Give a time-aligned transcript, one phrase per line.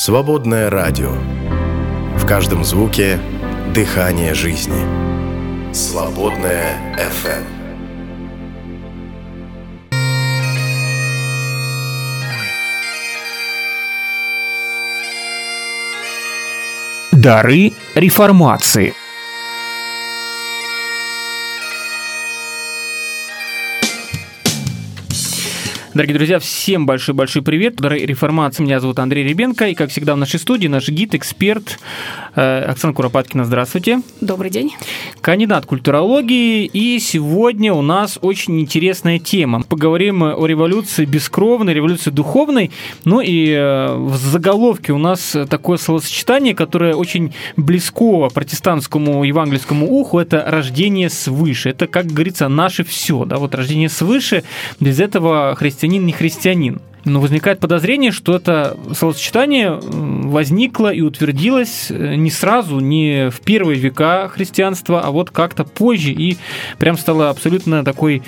[0.00, 1.10] Свободное радио.
[2.16, 3.18] В каждом звуке
[3.74, 5.74] дыхание жизни.
[5.74, 7.42] Свободное FM.
[17.10, 18.94] Дары реформации–
[25.94, 27.80] Дорогие друзья, всем большой-большой привет.
[27.80, 28.62] Реформация.
[28.62, 29.68] Меня зовут Андрей Ребенко.
[29.68, 31.78] И, как всегда, в нашей студии наш гид, эксперт
[32.36, 33.46] э, Оксана Куропаткина.
[33.46, 34.02] Здравствуйте.
[34.20, 34.74] Добрый день.
[35.22, 36.66] Кандидат культурологии.
[36.66, 39.62] И сегодня у нас очень интересная тема.
[39.62, 42.70] Поговорим о революции бескровной, революции духовной.
[43.06, 50.18] Ну и э, в заголовке у нас такое словосочетание, которое очень близко протестантскому евангельскому уху.
[50.18, 51.70] Это рождение свыше.
[51.70, 53.24] Это, как говорится, наше все.
[53.24, 53.38] Да?
[53.38, 54.44] Вот рождение свыше.
[54.80, 56.80] Без этого христианин христианин не христианин.
[57.04, 63.78] Но возникает подозрение, что это словосочетание возникло и утвердилось э, не сразу, не в первые
[63.78, 66.36] века христианства, а вот как-то позже и
[66.78, 68.22] прям стало абсолютно такой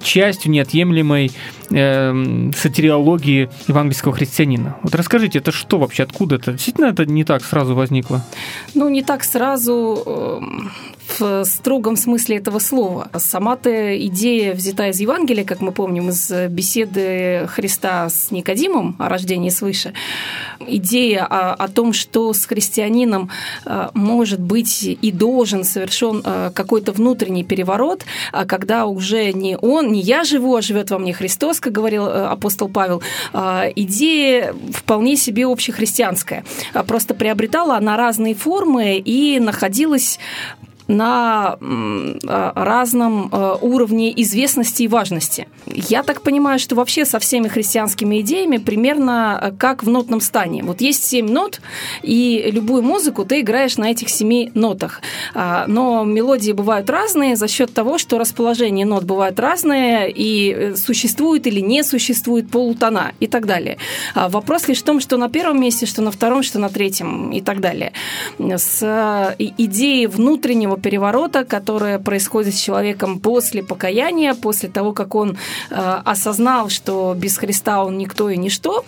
[0.00, 1.32] частью неотъемлемой
[1.70, 4.76] э, сатириологии евангельского христианина.
[4.82, 6.52] Вот расскажите, это что вообще, откуда это?
[6.52, 8.24] Действительно это не так сразу возникло?
[8.74, 10.40] Ну, не так сразу э,
[11.18, 13.10] в строгом смысле этого слова.
[13.16, 19.50] Сама-то идея взята из Евангелия, как мы помним, из беседы Христа с Никодимом о рождении
[19.50, 19.92] свыше.
[20.60, 23.30] Идея о, о том, что с христианином
[23.64, 29.92] э, может быть и должен совершен э, какой-то внутренний переворот, а когда уже не он,
[29.92, 33.02] не я живу, а живет во мне Христос, как говорил э, апостол Павел.
[33.32, 36.44] Идея вполне себе общехристианская.
[36.86, 40.18] Просто приобретала она разные формы и находилась
[40.92, 45.48] на а, разном а, уровне известности и важности.
[45.66, 50.62] Я так понимаю, что вообще со всеми христианскими идеями примерно а, как в нотном стане.
[50.62, 51.60] Вот есть семь нот,
[52.02, 55.00] и любую музыку ты играешь на этих семи нотах.
[55.34, 61.46] Но мелодии бывают разные за счет того, что расположение нот бывает разное, и э, существует
[61.46, 63.78] или не существует полутона и так далее.
[64.14, 67.40] Вопрос лишь в том, что на первом месте, что на втором, что на третьем и
[67.40, 67.92] так далее.
[68.38, 75.36] С идеей внутреннего переворота, которое происходит с человеком после покаяния, после того, как он
[75.70, 78.84] э, осознал, что без Христа он никто и ничто,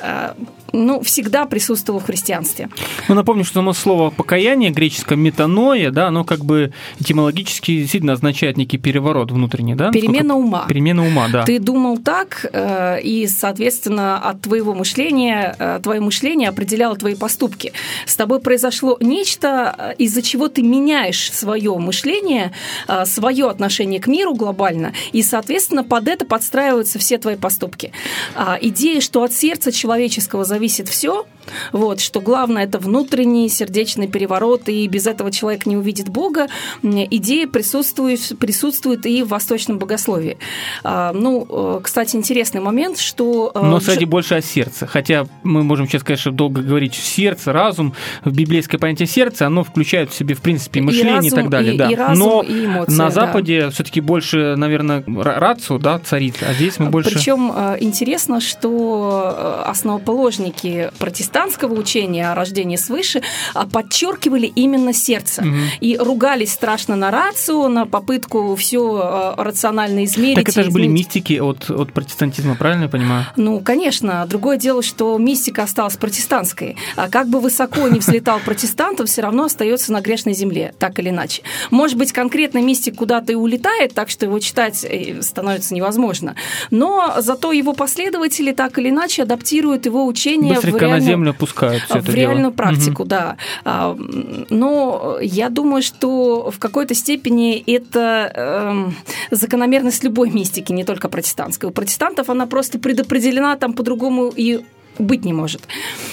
[0.00, 0.34] э,
[0.74, 2.68] ну, всегда присутствовал в христианстве.
[3.08, 8.56] Ну, напомню, что само слово покаяние, греческое метаноя, да, оно как бы этимологически действительно означает
[8.56, 9.90] некий переворот внутренний, да?
[9.90, 10.34] Перемена Сколько...
[10.34, 10.64] ума.
[10.68, 11.44] Перемена ума, да.
[11.44, 17.72] Ты думал так, э, и, соответственно, от твоего мышления, э, твое мышление определяло твои поступки.
[18.06, 22.52] С тобой произошло нечто, э, из-за чего ты меняешь свое мышление,
[23.04, 27.92] свое отношение к миру глобально, и, соответственно, под это подстраиваются все твои поступки.
[28.34, 31.26] А, идея, что от сердца человеческого зависит зависит все,
[31.72, 36.48] вот, что главное это внутренний сердечный переворот, и без этого человек не увидит Бога.
[36.82, 40.38] Идея присутствует, присутствует и в восточном богословии.
[40.82, 43.52] А, ну, э, кстати, интересный момент, что...
[43.54, 44.86] Э, Но, кстати, больше о сердце.
[44.86, 47.94] Хотя мы можем сейчас, конечно, долго говорить сердце, разум.
[48.24, 51.50] В библейское понятие сердца, оно включает в себе, в принципе, мышление и, разум, и так
[51.50, 51.74] далее.
[51.74, 51.90] И, да.
[51.90, 53.70] и разум, Но и эмоции, на Западе да.
[53.70, 57.10] все-таки больше, наверное, рацию да, царит, а здесь мы больше...
[57.10, 60.90] Причем э, интересно, что основоположники сторонники
[61.34, 63.20] протестантского учения о рождении свыше
[63.54, 65.56] а, подчеркивали именно сердце угу.
[65.80, 70.36] и ругались страшно на рацию, на попытку все а, рационально измерить.
[70.36, 73.26] Так это же были мистики от, от протестантизма, правильно я понимаю?
[73.36, 74.24] Ну, конечно.
[74.28, 76.76] Другое дело, что мистика осталась протестантской.
[76.94, 81.00] А как бы высоко не взлетал протестант, он все равно остается на грешной земле, так
[81.00, 81.42] или иначе.
[81.70, 86.36] Может быть, конкретно мистик куда-то и улетает, так что его читать э, становится невозможно.
[86.70, 91.23] Но зато его последователи так или иначе адаптируют его учение Быстренько в реальную, на землю
[91.30, 92.52] опускают все в реальную дело.
[92.52, 93.08] практику, угу.
[93.08, 93.36] да.
[93.64, 93.96] А,
[94.50, 98.90] но я думаю, что в какой-то степени это э,
[99.30, 101.68] закономерность любой мистики, не только протестантской.
[101.68, 104.64] У протестантов она просто предопределена там по-другому и
[104.98, 105.62] быть не может.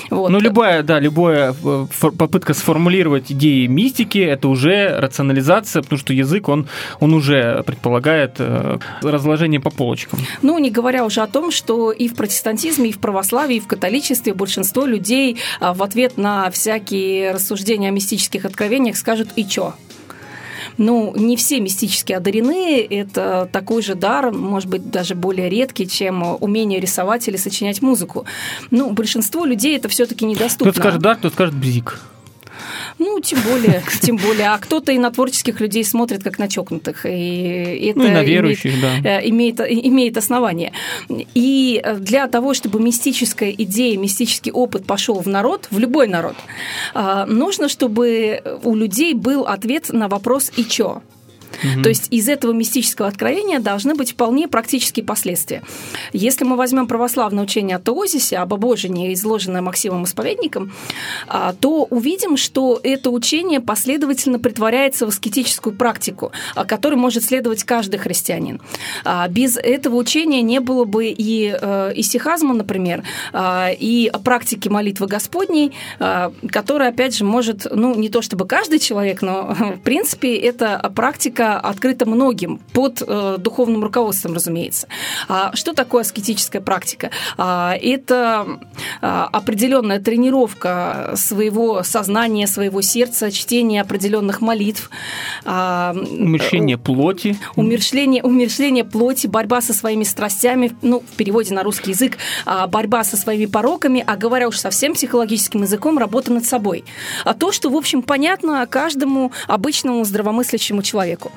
[0.09, 0.29] Вот.
[0.29, 1.85] Ну, любая, да, любая э,
[2.17, 6.67] попытка сформулировать идеи мистики, это уже рационализация, потому что язык, он,
[6.99, 10.19] он уже предполагает э, разложение по полочкам.
[10.41, 13.67] Ну, не говоря уже о том, что и в протестантизме, и в православии, и в
[13.67, 19.73] католичестве большинство людей а, в ответ на всякие рассуждения о мистических откровениях скажут «и чё?».
[20.81, 22.81] Ну, не все мистически одарены.
[22.81, 28.25] Это такой же дар, может быть, даже более редкий, чем умение рисовать или сочинять музыку.
[28.71, 30.71] Ну, большинству людей это все-таки недоступно.
[30.71, 31.99] Кто скажет дар, кто скажет бзик.
[33.01, 34.49] Ну, тем более, тем более.
[34.49, 37.07] А кто-то и на творческих людей смотрит, как на чокнутых.
[37.07, 39.09] И это ну, и на верующих, имеет, да.
[39.09, 40.71] Э, имеет, имеет основание.
[41.09, 46.35] И для того, чтобы мистическая идея, мистический опыт пошел в народ, в любой народ,
[46.93, 51.01] а, нужно, чтобы у людей был ответ на вопрос «и чё?».
[51.83, 55.63] То есть из этого мистического откровения должны быть вполне практические последствия.
[56.13, 60.71] Если мы возьмем православное учение о теозисе, об обожении, изложенное Максимом Исповедником,
[61.27, 66.31] а, то увидим, что это учение последовательно притворяется в аскетическую практику,
[66.67, 68.61] которой может следовать каждый христианин.
[69.03, 75.07] А, без этого учения не было бы и э, исихазма, например, а, и практики молитвы
[75.07, 75.73] Господней,
[76.49, 81.40] которая, опять же, может, ну, не то чтобы каждый человек, но, в принципе, это практика
[81.41, 84.87] открыта многим, под э, духовным руководством, разумеется.
[85.27, 87.11] А что такое аскетическая практика?
[87.37, 88.59] А, это
[89.01, 94.89] а, определенная тренировка своего сознания, своего сердца, чтение определенных молитв.
[95.45, 97.37] А, умерщвление плоти.
[97.55, 103.03] Умерщвление, умерщвление плоти, борьба со своими страстями, ну, в переводе на русский язык, а, борьба
[103.03, 106.83] со своими пороками, а говоря уж совсем психологическим языком, работа над собой.
[107.25, 111.30] А то, что, в общем, понятно каждому обычному здравомыслящему человеку.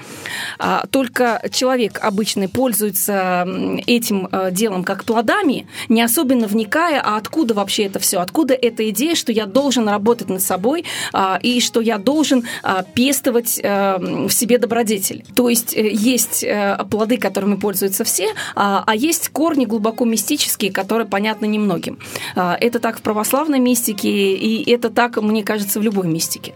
[0.59, 3.47] А, только человек обычный пользуется
[3.87, 8.89] этим э, делом как плодами, не особенно вникая, а откуда вообще это все, откуда эта
[8.91, 13.97] идея, что я должен работать над собой а, и что я должен а, пестовать э,
[13.99, 15.25] в себе добродетель.
[15.35, 16.45] То есть э, есть
[16.91, 21.99] плоды, которыми пользуются все, а есть корни глубоко мистические, которые понятны немногим.
[22.35, 26.55] Это так в православной мистике, и это так, мне кажется, в любой мистике.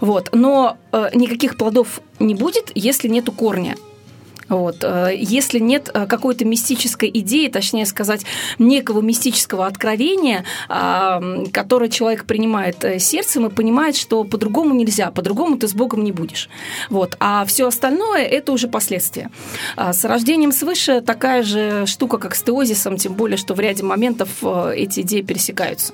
[0.00, 0.30] Вот.
[0.32, 3.76] Но э, никаких плодов не будет, если нету корня.
[4.48, 4.82] Вот.
[4.82, 8.24] Э, если нет э, какой-то мистической идеи, точнее сказать,
[8.58, 10.44] некого мистического откровения,
[11.52, 16.12] которое человек принимает э, сердцем и понимает, что по-другому нельзя, по-другому ты с Богом не
[16.12, 16.48] будешь.
[16.90, 17.16] Вот.
[17.20, 19.30] А все остальное– это уже последствия.
[19.76, 23.82] А с рождением свыше такая же штука, как с теозисом, тем более, что в ряде
[23.82, 25.92] моментов эти идеи пересекаются.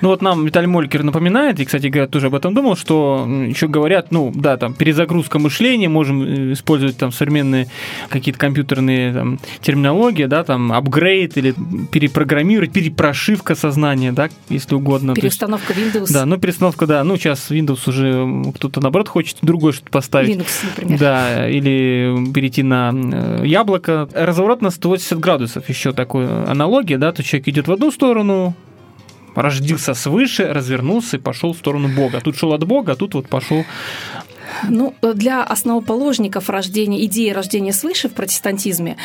[0.00, 3.68] Ну вот нам Виталий Молькер напоминает, и, кстати говоря, тоже об этом думал, что еще
[3.68, 7.68] говорят, ну да, там перезагрузка мышления, можем использовать там современные
[8.08, 11.54] какие-то компьютерные там, терминологии, да, там, апгрейд или
[11.90, 15.14] перепрограммировать, перепрошивка сознания, да, если угодно.
[15.14, 16.12] Переустановка есть, Windows.
[16.12, 20.36] Да, ну, перестановка, да, ну, сейчас Windows уже кто-то, наоборот, хочет другое что-то поставить.
[20.36, 20.98] Linux, например.
[20.98, 24.08] Да, или перейти на э, яблоко.
[24.12, 28.54] Разворот на 180 градусов, еще такой аналогия, да, то человек идет в одну сторону,
[29.34, 32.20] родился свыше, развернулся и пошел в сторону Бога.
[32.20, 33.64] Тут шел от Бога, а тут вот пошел
[34.68, 38.96] ну, для основоположников рождения, идеи рождения свыше в протестантизме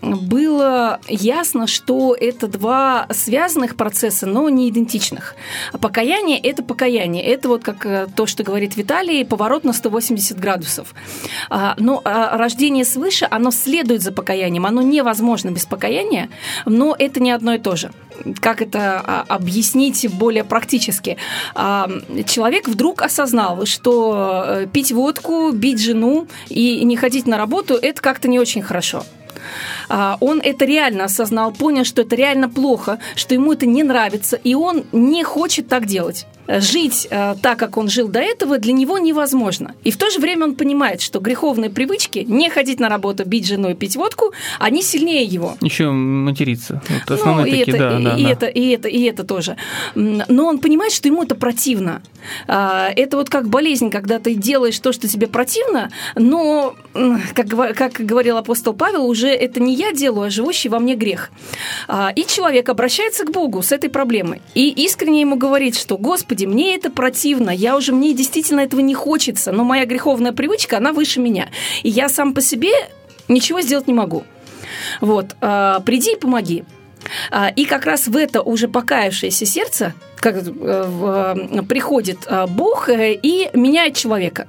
[0.00, 5.34] было ясно, что это два связанных процесса, но не идентичных.
[5.80, 7.24] Покаяние– это покаяние.
[7.24, 10.94] Это вот как э, то, что говорит Виталий, поворот на 180 градусов.
[11.50, 14.66] А, но а, рождение свыше, оно следует за покаянием.
[14.66, 16.28] Оно невозможно без покаяния,
[16.66, 17.90] но это не одно и то же
[18.40, 21.16] как это а, объяснить более практически.
[21.54, 28.00] Человек вдруг осознал, что э, пить водку, бить жену и не ходить на работу– это
[28.00, 29.04] как-то не очень хорошо.
[29.88, 34.36] А, он это реально осознал, понял, что это реально плохо, что ему это не нравится,
[34.36, 38.72] и он не хочет так делать жить э, так, как он жил до этого, для
[38.72, 39.74] него невозможно.
[39.84, 43.46] И в то же время он понимает, что греховные привычки, не ходить на работу, бить
[43.46, 45.56] жену и пить водку, они сильнее его.
[45.60, 46.82] Еще материться.
[46.88, 48.30] Вот основные ну, и такие, это, да, и, да, и, да.
[48.30, 49.56] это, и это, и это тоже.
[49.94, 52.02] Но он понимает, что ему это противно.
[52.46, 56.74] А, это вот как болезнь, когда ты делаешь то, что тебе противно, но,
[57.34, 61.30] как, как говорил апостол Павел, уже это не я делаю, а живущий во мне грех.
[61.88, 66.31] А, и человек обращается к Богу с этой проблемой и искренне ему говорит, что Господи,
[66.32, 70.78] Господи, мне это противно, я уже, мне действительно этого не хочется, но моя греховная привычка,
[70.78, 71.50] она выше меня.
[71.82, 72.72] И я сам по себе
[73.28, 74.24] ничего сделать не могу.
[75.02, 76.64] Вот, э, приди и помоги.
[77.30, 82.88] А, и как раз в это уже покаявшееся сердце как, э, э, приходит э, Бог
[82.88, 84.46] и меняет человека.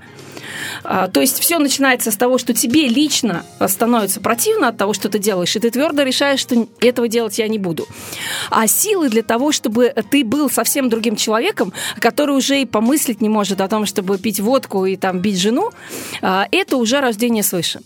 [0.83, 5.09] А, то есть все начинается с того, что тебе лично становится противно от того, что
[5.09, 7.87] ты делаешь, и ты твердо решаешь, что этого делать я не буду.
[8.49, 13.29] А силы для того, чтобы ты был совсем другим человеком, который уже и помыслить не
[13.29, 15.71] может о том, чтобы пить водку и там бить жену,
[16.21, 17.79] а, это уже рождение свыше.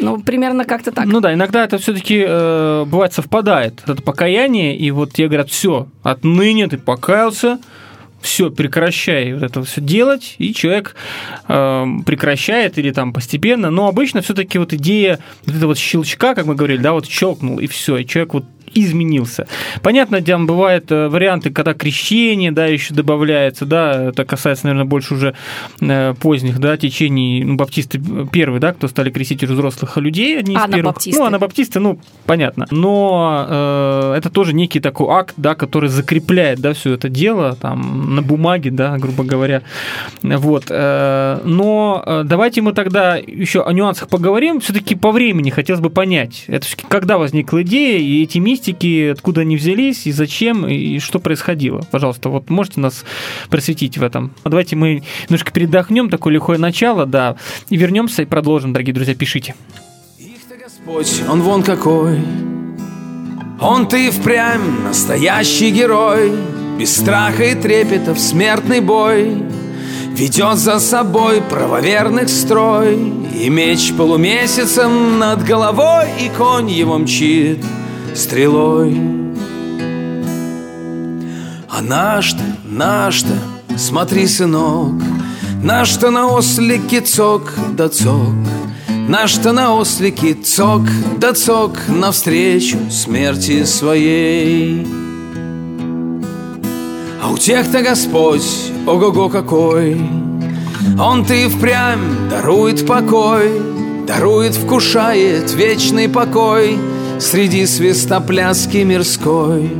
[0.00, 1.04] Ну, примерно как-то так.
[1.04, 3.82] Ну да, иногда это все-таки э, бывает совпадает.
[3.86, 7.58] Это покаяние, и вот тебе говорят, все, отныне ты покаялся,
[8.24, 10.96] все, прекращай вот это все делать, и человек
[11.46, 16.46] э, прекращает или там постепенно, но обычно все-таки вот идея вот этого вот щелчка, как
[16.46, 19.46] мы говорили, да, вот щелкнул, и все, и человек вот изменился.
[19.82, 25.14] Понятно, там бывают э, варианты, когда крещение, да, еще добавляется, да, это касается, наверное, больше
[25.14, 25.34] уже
[25.80, 28.00] э, поздних, да, течений, ну, баптисты
[28.32, 30.84] первые, да, кто стали крестить уже взрослых людей, одни из первых.
[30.84, 31.20] Баптисты.
[31.20, 32.66] Ну, анабаптисты, ну, понятно.
[32.70, 38.14] Но э, это тоже некий такой акт, да, который закрепляет, да, все это дело, там,
[38.14, 39.62] на бумаге, да, грубо говоря.
[40.22, 40.66] Вот.
[40.70, 44.60] э, но э, давайте мы тогда еще о нюансах поговорим.
[44.60, 49.56] Все-таки по времени хотелось бы понять, это когда возникла идея, и эти мистики, откуда они
[49.56, 51.82] взялись, и зачем, и что происходило.
[51.90, 53.04] Пожалуйста, вот можете нас
[53.50, 54.32] просветить в этом.
[54.44, 57.36] Давайте мы немножко передохнем, такое лихое начало, да,
[57.68, 59.54] и вернемся и продолжим, дорогие друзья, пишите.
[60.18, 62.18] Их-то Господь, он вон какой
[63.60, 66.32] Он ты впрямь настоящий герой
[66.78, 69.42] Без страха и трепета в смертный бой
[70.10, 72.94] Ведет за собой правоверных строй
[73.34, 77.58] И меч полумесяцем над головой И конь его мчит
[78.14, 78.96] стрелой.
[81.68, 83.32] А наш-то, наш-то,
[83.76, 85.02] смотри, сынок
[85.62, 88.34] Наш-то на ослике цок да цок
[89.08, 90.82] Наш-то на ослике цок
[91.18, 94.86] да цок Навстречу смерти своей.
[97.22, 100.00] А у тех-то Господь, ого-го какой
[101.00, 103.50] Он ты впрямь дарует покой
[104.06, 106.78] Дарует, вкушает вечный покой
[107.18, 109.70] Среди свистопляски мирской.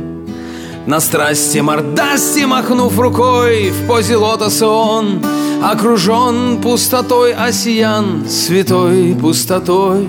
[0.87, 5.19] На страсти мордасти махнув рукой В позе лотоса он
[5.63, 10.07] Окружен пустотой осиян Святой пустотой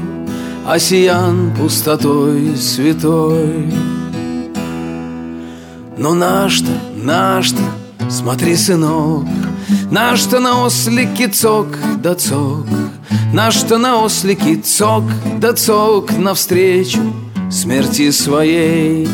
[0.66, 3.72] Осиян пустотой святой.
[5.96, 7.62] Но наш-то, наш-то
[8.10, 9.24] Смотри, сынок
[9.90, 11.68] Наш-то на ослике цок
[11.98, 12.66] да цок?
[13.32, 15.04] Наш-то на ослике цок
[15.38, 17.00] да цок Навстречу
[17.50, 19.08] смерти своей?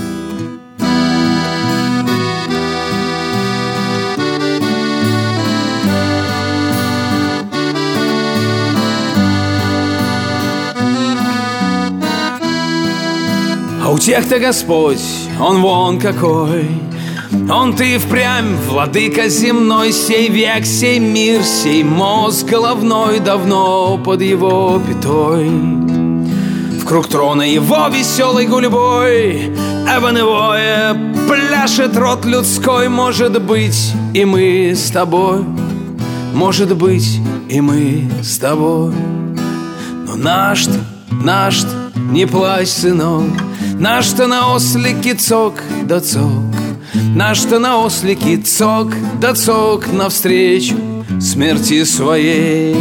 [13.83, 15.01] А у тех-то Господь,
[15.41, 16.69] Он вон какой
[17.51, 24.81] Он ты впрямь, владыка земной Сей век, сей мир, сей мозг головной Давно под его
[24.87, 25.49] пятой.
[25.49, 29.51] В круг трона его веселой гульбой
[29.97, 30.95] Эваневое
[31.27, 35.45] пляшет рот людской Может быть, и мы с тобой.
[36.35, 38.93] Может быть, и мы с тобой.
[40.07, 40.79] Но наш-то,
[41.11, 43.31] наш-то, не плачь, сынок
[43.79, 46.62] Наш-то на ослике цок да цок
[46.95, 48.89] Наш-то на ослике цок
[49.21, 50.77] да цок Навстречу
[51.21, 52.75] смерти своей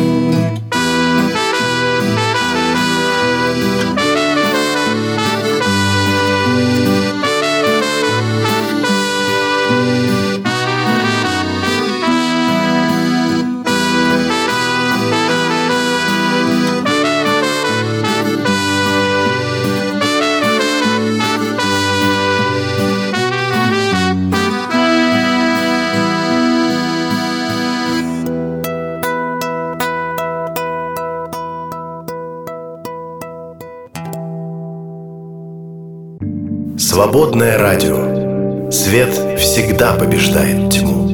[37.02, 38.70] Свободное радио.
[38.70, 41.11] Свет всегда побеждает тьму.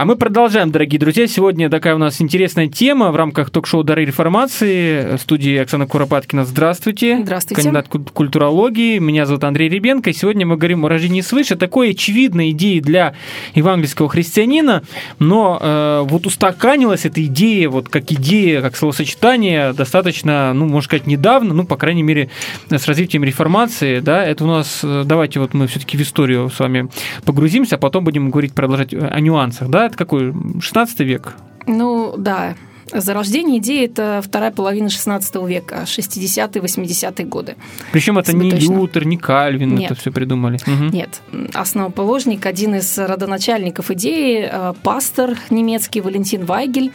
[0.00, 1.26] А мы продолжаем, дорогие друзья.
[1.26, 5.14] Сегодня такая у нас интересная тема в рамках ток-шоу «Дары реформации».
[5.16, 6.46] В студии Оксана Куропаткина.
[6.46, 7.20] Здравствуйте.
[7.22, 7.60] Здравствуйте.
[7.60, 8.98] Кандидат ку- культурологии.
[8.98, 10.14] Меня зовут Андрей Ребенко.
[10.14, 11.56] Сегодня мы говорим о рождении свыше.
[11.56, 13.12] Такой очевидной идеи для
[13.54, 14.84] евангельского христианина.
[15.18, 21.06] Но э, вот устаканилась эта идея, вот как идея, как словосочетание, достаточно, ну, можно сказать,
[21.06, 22.30] недавно, ну, по крайней мере,
[22.70, 24.00] с развитием реформации.
[24.00, 26.88] Да, это у нас, э, давайте вот мы все-таки в историю с вами
[27.26, 29.68] погрузимся, а потом будем говорить, продолжать о нюансах.
[29.68, 30.32] Да, это какой?
[30.60, 31.34] 16 век?
[31.66, 32.54] Ну, да.
[32.92, 37.56] Зарождение идеи– это вторая половина XVI века, 60-е, 80-е годы.
[37.92, 38.74] Причем это не точно.
[38.74, 39.92] Лютер, не Кальвин Нет.
[39.92, 40.58] это все придумали.
[40.66, 40.90] Мгм.
[40.90, 41.20] Нет,
[41.54, 46.92] основоположник, один из родоначальников идеи, э, пастор немецкий Валентин Вайгель,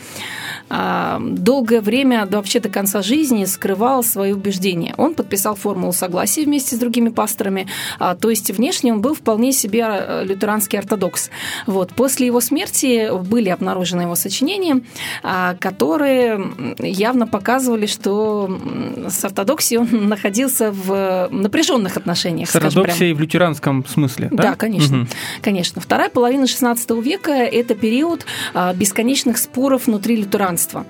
[0.69, 4.93] э, долгое время, да вообще до конца жизни, скрывал свои убеждения.
[4.97, 7.67] Он подписал формулу согласия вместе с другими пасторами,
[7.99, 11.29] а, то есть внешне он был вполне себе э, лютеранский ортодокс.
[11.67, 11.93] Вот.
[11.93, 14.81] После его смерти были обнаружены его сочинения,
[15.23, 15.55] а,
[15.86, 16.42] которые
[16.80, 18.60] явно показывали, что
[19.08, 22.50] с ортодоксией он находился в напряженных отношениях.
[22.50, 24.44] С ордоксией в лютеранском смысле, да?
[24.44, 24.98] Да, конечно.
[24.98, 25.08] Мгм.
[25.42, 25.82] Конечно.
[25.82, 30.86] Вторая половина XVI века– это период а, бесконечных споров внутри лютеранства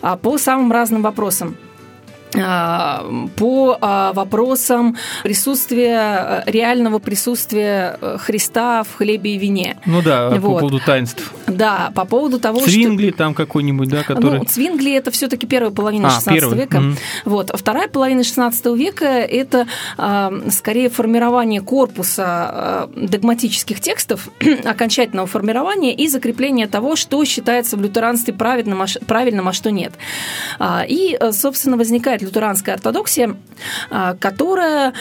[0.00, 1.56] а, по самым разным вопросам.
[2.32, 3.78] По
[4.14, 9.78] вопросам присутствия, реального присутствия Христа в хлебе и вине.
[9.86, 10.40] Ну да, вот.
[10.40, 11.32] по поводу таинств.
[11.46, 13.18] Да, по поводу того, Цвингли что...
[13.18, 14.40] там какой-нибудь, да, который...
[14.40, 16.78] Ну, Цвингли– это все таки первая половина а, XVI века.
[16.78, 16.98] Mm-hmm.
[17.24, 17.50] Вот.
[17.54, 19.66] Вторая половина XVI века– это
[20.50, 24.28] скорее формирование корпуса догматических текстов,
[24.64, 29.92] окончательного формирования и закрепление того, что считается в лютеранстве правильным, правильным а что нет.
[30.62, 33.36] И, собственно, возникает возникает лютеранская ортодоксия,
[33.90, 34.92] а, которая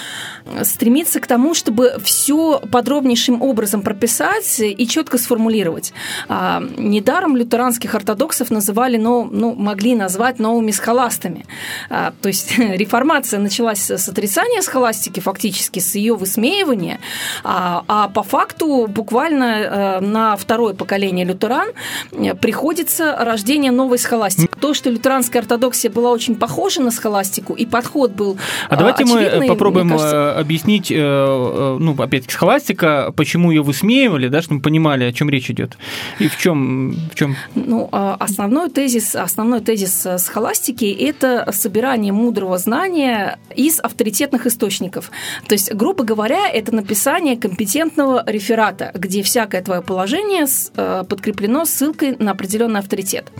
[0.64, 5.94] стремится к тому, чтобы все подробнейшим образом прописать и четко сформулировать.
[6.30, 11.46] А, недаром лютеранских ортодоксов называли, ну, ну могли назвать новыми схоластами.
[11.90, 17.00] А, то есть реформация началась с отрицания схоластики, фактически с ее высмеивания,
[17.44, 21.70] а по факту буквально э, на второе поколение лютеран
[22.12, 24.50] э, приходится рождение новой схоластики.
[24.60, 27.07] То, что лютеранская ортодоксия была очень похожа на схоластику,
[27.54, 28.38] и подход был
[28.70, 30.36] А давайте мы попробуем кажется...
[30.38, 35.14] Э, объяснить, э, э, ну, опять схоластика, почему ее высмеивали, да, чтобы мы понимали, о
[35.14, 35.78] чем речь идет,
[36.20, 37.36] и в чем, в чем.
[37.56, 45.12] Ну, а основной тезис, основной тезис схоластики– это собирание мудрого знания из авторитетных источников.
[45.48, 50.46] То есть, грубо говоря, это написание компетентного реферата, где всякое твое положение
[50.76, 53.32] подкреплено ссылкой на определенный авторитет.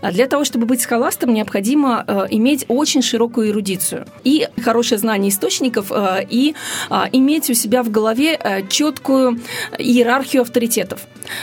[0.00, 5.90] А для того, чтобы быть схоластом, необходимо иметь очень широкую эрудицию и хорошее знание источников,
[5.90, 6.54] э, и
[6.90, 9.40] а, иметь у себя в голове э, четкую
[9.78, 11.00] иерархию авторитетов.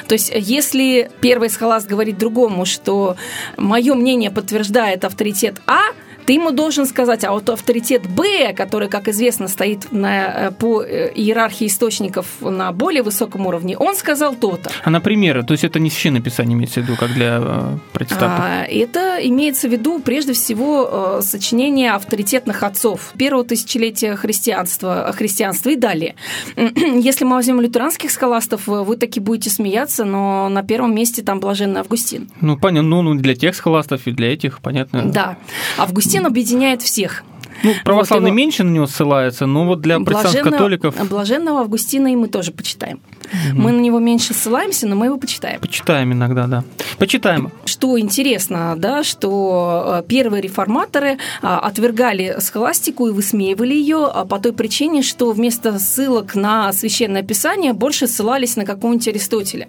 [0.08, 3.16] То есть, если первый схоласт говорит другому, что
[3.58, 5.82] мое мнение подтверждает авторитет А,
[6.26, 10.82] ты ему должен сказать, а вот авторитет Б, который, как известно, стоит на, э, по
[10.82, 14.72] э, иерархии источников на более высоком уровне, он сказал то-то.
[14.84, 18.40] А, например, то есть это не священное писание имеется в виду, как для э, протестантов?
[18.40, 25.70] А, это имеется в виду, прежде всего, э, сочинение авторитетных отцов первого тысячелетия христианства, христианства
[25.70, 26.16] и далее.
[26.56, 31.82] Если мы возьмем лютеранских скаластов, вы таки будете смеяться, но на первом месте там блаженный
[31.82, 32.30] Августин.
[32.42, 35.04] Ну, понятно, ну, ну для тех скаластов и для этих, понятно.
[35.06, 35.38] Да.
[35.78, 37.24] Августин Августин объединяет всех.
[37.64, 38.38] Ну, православный вот его...
[38.38, 41.10] меньше на него ссылается, но вот для протестантских католиков...
[41.10, 43.00] Блаженного Августина и мы тоже почитаем.
[43.24, 43.62] Угу.
[43.62, 45.60] Мы на него меньше ссылаемся, но мы его почитаем.
[45.60, 46.64] Почитаем иногда, да.
[46.98, 47.52] Почитаем.
[47.66, 54.40] Что интересно, да, что э, первые реформаторы а, отвергали схоластику и высмеивали ее а, по
[54.40, 59.68] той причине, что вместо ссылок на священное писание больше ссылались на какого-нибудь Аристотеля,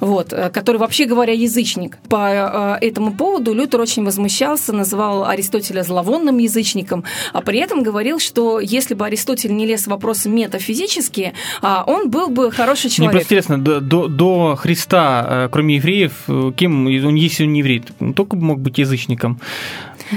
[0.00, 1.98] вот, э, который, вообще говоря, язычник.
[2.08, 8.18] По э, этому поводу Лютер очень возмущался, называл Аристотеля зловонным язычником, а при этом говорил,
[8.18, 13.14] что если бы Аристотель не лез в вопросы метафизические, а, он был бы хороший человек.
[13.14, 17.82] Мне интересно, до, до, до Христа, э, кроме евреев, э, кем, если он не еврей,
[18.00, 19.40] он только мог быть язычником.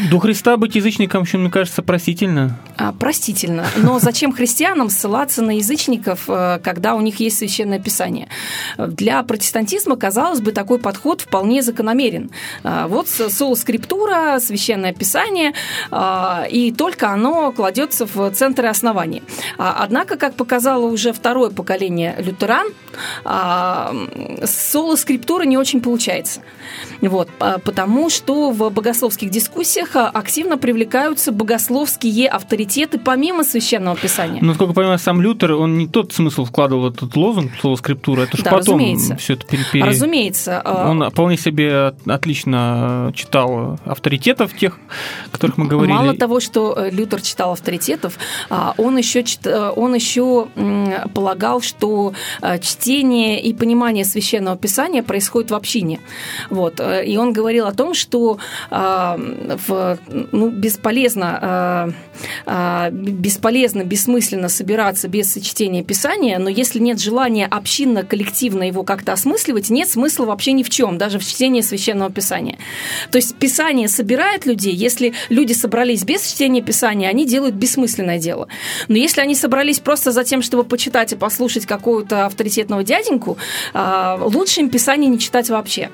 [0.09, 2.57] До Христа быть язычником, еще, мне кажется, простительно.
[2.77, 3.65] А, простительно.
[3.77, 8.27] Но зачем христианам ссылаться на язычников, э, когда у них есть священное писание?
[8.77, 12.31] Для протестантизма, казалось бы, такой подход вполне закономерен.
[12.63, 15.53] А, вот соло скриптура, священное писание,
[15.91, 19.21] а, и только оно кладется в центр основания.
[19.57, 22.67] Однако, как показало уже второе поколение лютеран,
[24.45, 26.41] соло скриптура не очень получается.
[27.01, 34.39] Вот, потому что в богословских дискуссиях успеха активно привлекаются богословские авторитеты помимо священного писания.
[34.41, 37.75] Ну, насколько я понимаю, сам Лютер, он не тот смысл вкладывал в этот лозунг, слово
[37.75, 39.15] скриптура, это же да, потом разумеется.
[39.17, 39.83] все это пере...
[39.83, 40.61] Разумеется.
[40.61, 44.77] А он вполне себе отлично читал авторитетов тех,
[45.27, 45.93] о которых мы говорили.
[45.93, 48.17] Мало того, что э, Лютер читал авторитетов,
[48.49, 50.47] а, он еще, э, он еще
[51.13, 55.99] полагал, что э, чтение и понимание священного писания происходит в общине.
[56.49, 56.79] Вот.
[57.05, 58.37] И он говорил о том, что
[58.69, 59.19] а,
[60.31, 61.93] ну, бесполезно,
[62.45, 68.83] э, э, бесполезно, бессмысленно собираться без чтения Писания, но если нет желания общинно, коллективно его
[68.83, 72.57] как-то осмысливать, нет смысла вообще ни в чем, даже в чтении Священного Писания.
[73.11, 78.47] То есть Писание собирает людей, если люди собрались без чтения Писания, они делают бессмысленное дело.
[78.87, 83.37] Но если они собрались просто за тем, чтобы почитать и послушать какого-то авторитетного дяденьку,
[83.73, 85.89] э, лучше им Писание не читать вообще.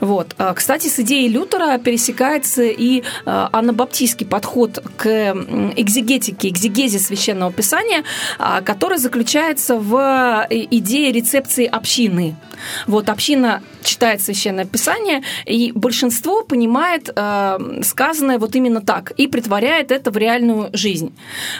[0.00, 0.34] Вот.
[0.38, 5.06] А, кстати, с идеей Лютера пересекается и а, анабаптистский подход к
[5.76, 8.04] экзегетике, экзегезе священного писания,
[8.38, 12.36] а, который заключается в э, идее рецепции общины.
[12.86, 17.14] Вот община читает священное писание, и большинство понимает
[17.84, 21.14] сказанное вот именно так и притворяет это в реальную жизнь.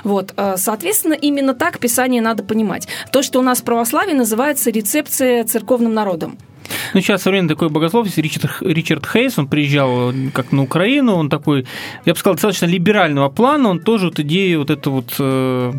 [0.04, 0.34] Вот.
[0.56, 2.88] Соответственно, именно так писание надо понимать.
[3.12, 6.38] То, что у нас в православии называется рецепция церковным народом.
[6.94, 11.66] Ну, сейчас современный такой богослов, Ричард, Ричард Хейс, он приезжал как на Украину, он такой,
[12.04, 15.72] я бы сказал, достаточно либерального плана, он тоже вот идею вот эту вот э,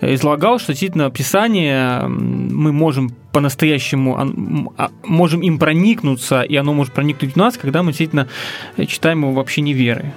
[0.00, 7.34] излагал, что действительно Писание мы можем по-настоящему а, можем им проникнуться, и оно может проникнуть
[7.34, 8.28] в нас, когда мы действительно
[8.86, 10.12] читаем его вообще не веры.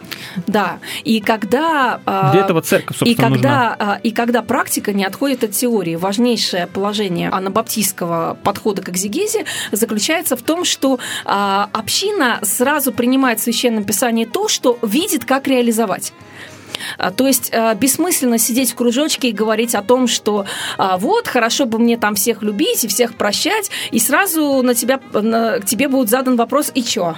[0.48, 2.00] Да, и когда...
[2.06, 3.76] А, Для этого церковь, собственно, и когда, нужна.
[3.80, 10.36] А, и когда практика не отходит от теории, важнейшее положение анабаптистского подхода к экзегезе заключается
[10.36, 16.14] в том, что община сразу принимает в Священном Писании то, что видит, как реализовать.
[16.98, 20.46] А, то есть а, бессмысленно сидеть в кружочке и говорить о том, что
[20.78, 25.00] а, вот, хорошо бы мне там всех любить и всех прощать, и сразу на тебя,
[25.14, 27.16] на, к тебе будет задан вопрос «и чё?».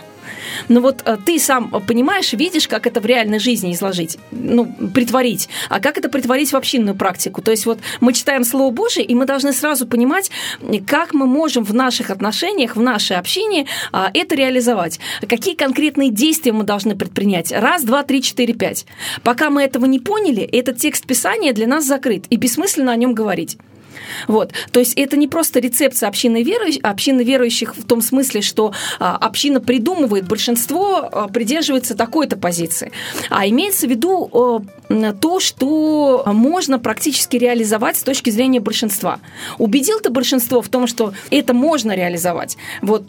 [0.70, 5.50] Но вот э, ты сам понимаешь, видишь, как это в реальной жизни изложить, ну, притворить.
[5.70, 7.42] А как это притворить в общинную практику?
[7.42, 10.32] То есть вот мы читаем Слово Божие, и мы должны сразу понимать,
[10.88, 15.00] как мы можем в наших отношениях, в нашей общине а, это реализовать.
[15.28, 17.52] Какие конкретные действия мы должны предпринять?
[17.52, 18.86] Раз, два, три, четыре, пять.
[19.24, 23.14] Пока мы этого не поняли, этот текст Писания для нас закрыт, и бессмысленно о нем
[23.14, 23.58] говорить.
[24.28, 24.54] Вот.
[24.72, 29.18] То есть это не просто рецепция общины, верующих, общины верующих в том смысле, что а,
[29.18, 32.92] община придумывает, большинство а, придерживается такой-то позиции,
[33.30, 34.64] а имеется в виду
[35.22, 39.20] то, что можно практически реализовать с точки зрения большинства.
[39.58, 42.58] Убедил ты большинство в том, что это можно реализовать.
[42.82, 43.04] Вот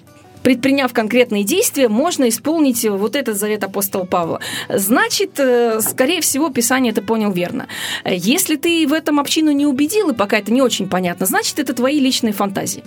[0.44, 4.40] предприняв конкретные действия, можно исполнить вот этот завет апостола Павла.
[4.68, 7.66] Значит, э, скорее всего, Писание это понял верно.
[8.04, 11.72] Если ты в этом общину не убедил, и пока это не очень понятно, значит, это
[11.72, 12.84] твои личные фантазии.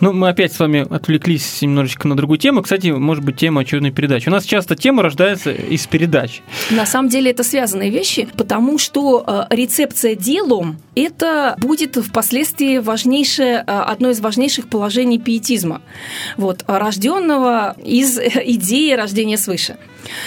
[0.00, 2.62] Ну, мы опять с вами отвлеклись немножечко на другую тему.
[2.62, 4.28] Кстати, может быть, тема очередной передачи.
[4.28, 6.42] У нас часто тема рождается из передач.
[6.70, 13.64] На самом деле это связанные вещи, потому что э, рецепция делом– это будет впоследствии важнейшее,
[13.66, 15.80] э, одно из важнейших положений пиетизма,
[16.36, 19.76] вот, рожденного из идеи рождения свыше.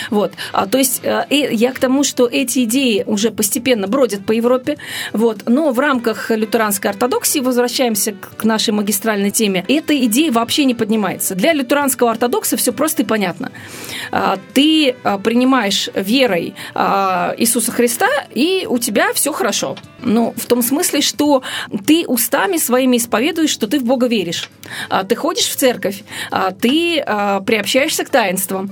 [0.10, 0.34] Вот.
[0.52, 4.78] А, то есть э, я к тому, что эти идеи уже постепенно бродят по Европе,
[5.14, 10.76] вот, но в рамках лютеранской ортодоксии, возвращаемся к нашей магистральной теме, эта идея вообще не
[10.76, 11.36] поднимается.
[11.36, 13.52] Для лютеранского ортодокса все просто и понятно.
[14.12, 19.78] А, ты а, принимаешь верой а, Иисуса Христа, и у тебя все хорошо.
[20.02, 21.44] Ну, в том смысле, что
[21.86, 24.50] ты устами своими исповедуешь, что ты в Бога веришь.
[25.08, 26.04] Ты ходишь в церковь,
[26.62, 27.04] ты
[27.46, 28.72] приобщаешься к таинствам,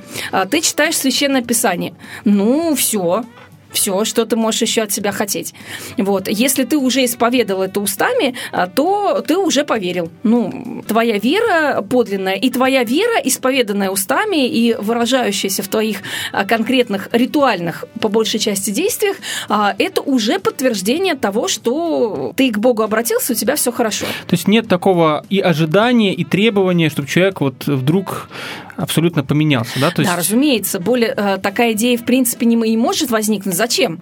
[0.50, 1.94] ты читаешь священное писание.
[2.26, 3.24] Ну, все,
[3.72, 5.54] все, что ты можешь еще от себя хотеть.
[5.98, 6.28] Вот.
[6.28, 10.10] Если ты уже исповедовал это устами, а, то ты уже поверил.
[10.24, 15.98] Ну, твоя вера подлинная, и твоя вера, исповеданная устами и выражающаяся в твоих
[16.32, 19.18] а, конкретных ритуальных, по большей части, действиях,
[19.50, 24.06] а, это уже подтверждение того, что ты к Богу обратился, у тебя все хорошо.
[24.28, 28.30] То есть нет такого и ожидания, и требования, чтобы человек вот вдруг
[28.78, 29.92] абсолютно поменялся, да?
[29.92, 30.12] То есть...
[30.12, 30.80] Да, разумеется.
[30.80, 33.56] Более, э, такая идея, в принципе, не, не может возникнуть.
[33.56, 34.02] Зачем?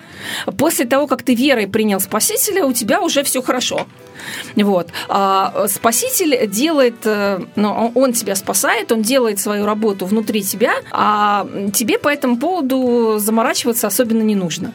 [0.58, 3.88] После того, как ты верой принял Спасителя, у тебя уже все хорошо.
[4.56, 4.90] Вот.
[5.08, 11.48] А Спаситель делает, э, ну, он тебя спасает, он делает свою работу внутри тебя, а
[11.74, 14.74] тебе по этому поводу заморачиваться особенно не нужно.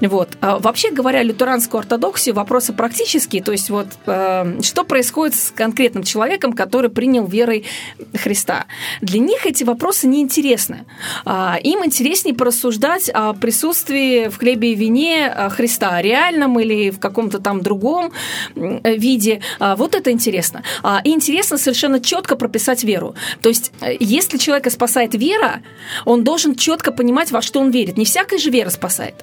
[0.00, 0.28] Вот.
[0.40, 6.02] А вообще говоря, лютеранскую ортодоксию вопросы практические, то есть вот э, что происходит с конкретным
[6.02, 7.64] человеком, который принял верой
[8.14, 8.66] Христа.
[9.00, 10.84] Для них эти вопросы не интересны.
[11.24, 16.98] А, им интереснее порассуждать о присутствии в хлебе и вине э, Христа, реальном или в
[16.98, 18.12] каком-то там другом
[18.56, 19.40] Э, виде.
[19.58, 20.62] А, вот это интересно.
[20.82, 23.14] А, и интересно совершенно четко прописать веру.
[23.42, 25.62] То есть, э, если человека спасает вера,
[26.04, 27.96] он должен четко понимать, во что он верит.
[27.96, 29.14] Не всякая же вера спасает.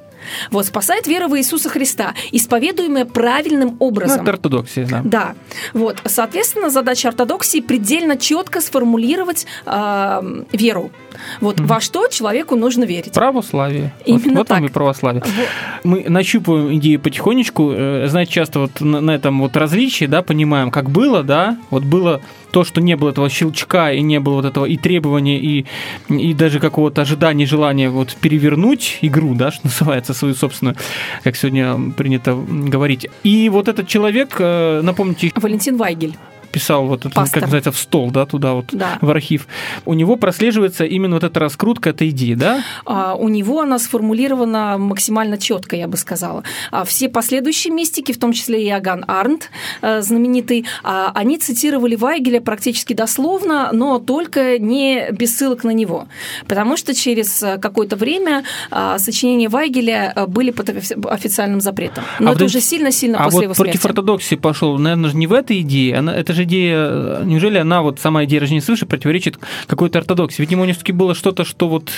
[0.52, 4.18] Вот, спасает вера в Иисуса Христа, исповедуемая правильным образом.
[4.18, 5.02] Ну, это ортодоксия, да.
[5.04, 5.36] Да.
[5.74, 10.92] Вот, соответственно, задача ортодоксии предельно четко сформулировать э, веру.
[11.42, 13.12] Вот mm во что человеку нужно верить.
[13.12, 13.94] Православие.
[14.06, 14.58] Именно вот, вот так.
[14.58, 15.22] вам и православие.
[15.26, 15.48] Вот.
[15.84, 17.72] Мы нащупываем идею потихонечку.
[17.72, 21.84] Э, знаете, часто вот на, на этом вот различии, да, понимаем, как было, да, вот
[21.84, 25.66] было то, что не было этого щелчка и не было вот этого и требования, и,
[26.10, 30.76] и даже какого-то ожидания, желания вот перевернуть игру, да, что называется, свою собственную,
[31.24, 33.08] как сегодня принято говорить.
[33.24, 35.32] И вот этот человек, э, напомните...
[35.36, 36.16] Валентин Вайгель
[36.58, 38.98] писал вот это, как называется, в стол, да, туда вот, да.
[39.00, 39.48] в архив,
[39.86, 42.64] у него прослеживается именно вот эта раскрутка этой идеи, да?
[42.84, 46.44] А, у него она сформулирована максимально четко, я бы сказала.
[46.72, 49.52] А все последующие мистики, в том числе и Аган Арнт,
[49.84, 56.08] э, знаменитый, а, они цитировали Вайгеля практически дословно, но только не без ссылок на него.
[56.48, 62.04] Потому что через э, какое-то время а, сочинения Вайгеля э, были под официальным запретом.
[62.20, 63.72] Но а это вот уже сильно-сильно а после вот его смерти.
[63.74, 68.00] против ортодоксии пошел, наверное, не в этой идее, она, это же идея, неужели она, вот
[68.00, 70.42] сама идея рождения свыше, противоречит какой-то ортодоксии?
[70.42, 71.92] Видимо, у него все-таки было что-то, что вот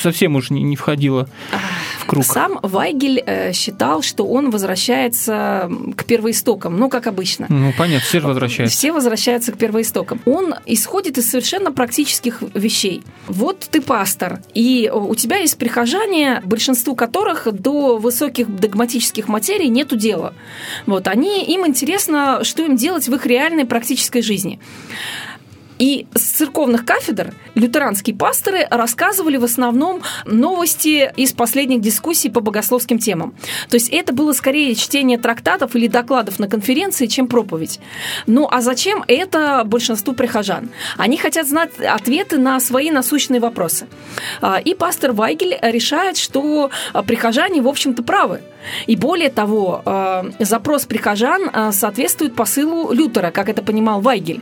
[0.00, 1.28] совсем уж не, не входило
[1.98, 2.24] в круг.
[2.24, 7.46] Сам Вайгель э, считал, что он возвращается к первоистокам, ну, как обычно.
[7.48, 8.76] Ну, понятно, все же возвращаются.
[8.76, 10.20] Все возвращаются к первоистокам.
[10.26, 13.02] Он исходит из совершенно практических вещей.
[13.26, 19.96] Вот ты пастор, и у тебя есть прихожане, большинству которых до высоких догматических материй нету
[19.96, 20.34] дела.
[20.86, 24.58] Вот, они, им интересно, что им делать в их реальной практической жизни.
[25.78, 32.98] И с церковных кафедр лютеранские пасторы рассказывали в основном новости из последних дискуссий по богословским
[32.98, 33.34] темам.
[33.68, 37.80] То есть это было скорее чтение трактатов или докладов на конференции, чем проповедь.
[38.26, 40.70] Ну а зачем это большинству прихожан?
[40.96, 43.86] Они хотят знать ответы на свои насущные вопросы.
[44.40, 46.70] А, и пастор Вайгель решает, что
[47.06, 48.40] прихожане, в общем-то, правы.
[48.86, 54.40] И более того, а, запрос прихожан а, соответствует посылу Лютера, как это понимал Вайгель.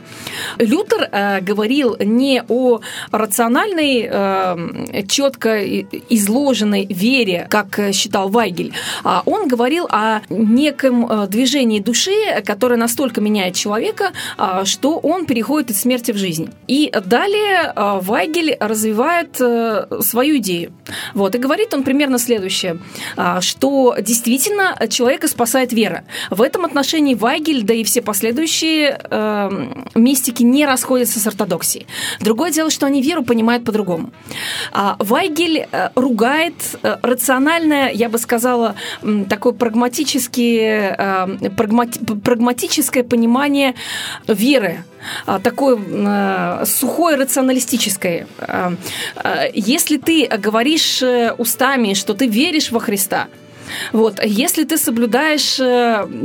[0.59, 2.79] Лютер Э, говорил не о
[3.11, 11.79] рациональной, э, четко изложенной вере, как считал Вайгель, а он говорил о неком э, движении
[11.79, 14.11] души, которое настолько меняет человека,
[14.63, 16.49] что он переходит из смерти в жизнь.
[16.67, 20.73] И далее Вайгель развивает свою идею.
[21.13, 22.79] Вот, и говорит он примерно следующее,
[23.41, 26.03] что действительно человека спасает вера.
[26.29, 28.99] В этом отношении Вайгель, да и все последующие
[29.95, 31.87] мистики не расходятся с ортодоксией.
[32.19, 34.11] Другое дело, что они веру понимают по-другому.
[34.71, 38.75] А, Вайгель э, ругает э, рациональное, я бы сказала,
[39.29, 40.95] такое прагматическое,
[41.39, 43.75] э, прагматическое понимание
[44.27, 44.83] веры,
[45.25, 48.27] а, такое сухое рационалистическое.
[48.39, 48.73] А,
[49.53, 51.03] если ты говоришь
[51.37, 53.27] устами, что ты веришь во Христа,
[53.91, 54.23] вот.
[54.23, 55.53] Если ты соблюдаешь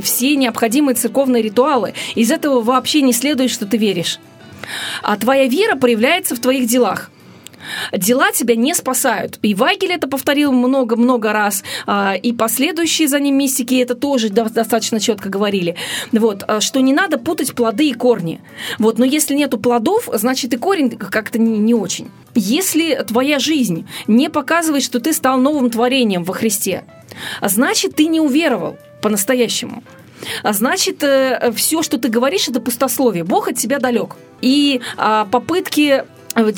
[0.03, 4.18] все необходимые церковные ритуалы, из этого вообще не следует, что ты веришь.
[5.02, 7.11] А твоя вера проявляется в твоих делах
[7.92, 9.38] дела тебя не спасают.
[9.42, 15.00] И Вайгель это повторил много-много раз, а, и последующие за ним мистики это тоже достаточно
[15.00, 15.76] четко говорили.
[16.12, 18.40] Вот, а, что не надо путать плоды и корни.
[18.78, 22.11] Вот, но если нету плодов, значит и корень как-то не, не очень.
[22.35, 26.85] Если твоя жизнь не показывает, что ты стал новым творением во Христе,
[27.42, 29.83] значит ты не уверовал по-настоящему.
[30.42, 33.24] А значит, э, все, что ты говоришь, это пустословие.
[33.24, 34.16] Бог от тебя далек.
[34.40, 36.04] И а, попытки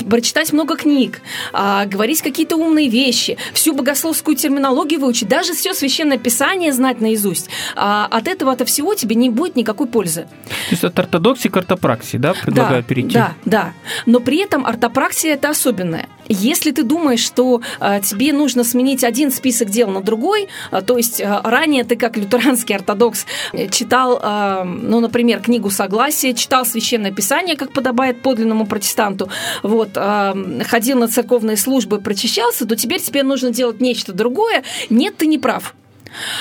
[0.08, 1.20] прочитать много книг,
[1.52, 7.48] а, говорить какие-то умные вещи, всю богословскую терминологию выучить, даже все священное писание знать наизусть.
[7.76, 10.22] А, от этого от всего тебе не будет никакой пользы.
[10.22, 13.14] То есть от ортодоксии к ортопраксии, да, предлагают да, перейти?
[13.14, 13.72] Да, да.
[14.06, 16.08] Но при этом ортопраксия это особенная.
[16.32, 20.96] Если ты думаешь, что э, тебе нужно сменить один список дел на другой, э, то
[20.96, 23.26] есть э, ранее ты как лютеранский ортодокс
[23.72, 29.28] читал, э, ну, например, книгу Согласия, читал священное писание, как подобает подлинному протестанту,
[29.64, 34.62] вот, э, ходил на церковные службы, прочищался, то теперь тебе нужно делать нечто другое.
[34.88, 35.74] Нет, ты не прав.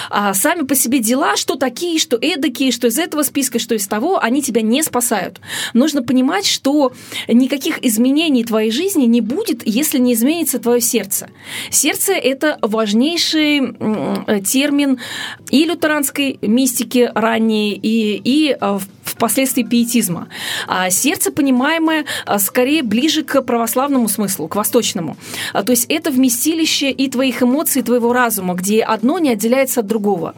[0.10, 3.88] А сами по себе дела, что такие, что эдакие, что из этого списка, что из
[3.88, 5.40] того, они тебя не спасают.
[5.74, 6.94] Нужно понимать, что
[7.28, 11.30] никаких изменений твоей жизни не будет, если не изменится твое сердце.
[11.70, 13.60] Сердце– это важнейший
[14.44, 15.00] термин
[15.50, 18.84] и лютеранской мистики ранней, и, и в
[19.20, 20.30] впоследствии пиетизма.
[20.68, 25.18] А сердце, понимаемое, а, скорее ближе к православному смыслу, к восточному.
[25.52, 29.82] А, то есть это вместилище и твоих эмоций, и твоего разума, где одно не отделяется
[29.82, 30.36] от другого.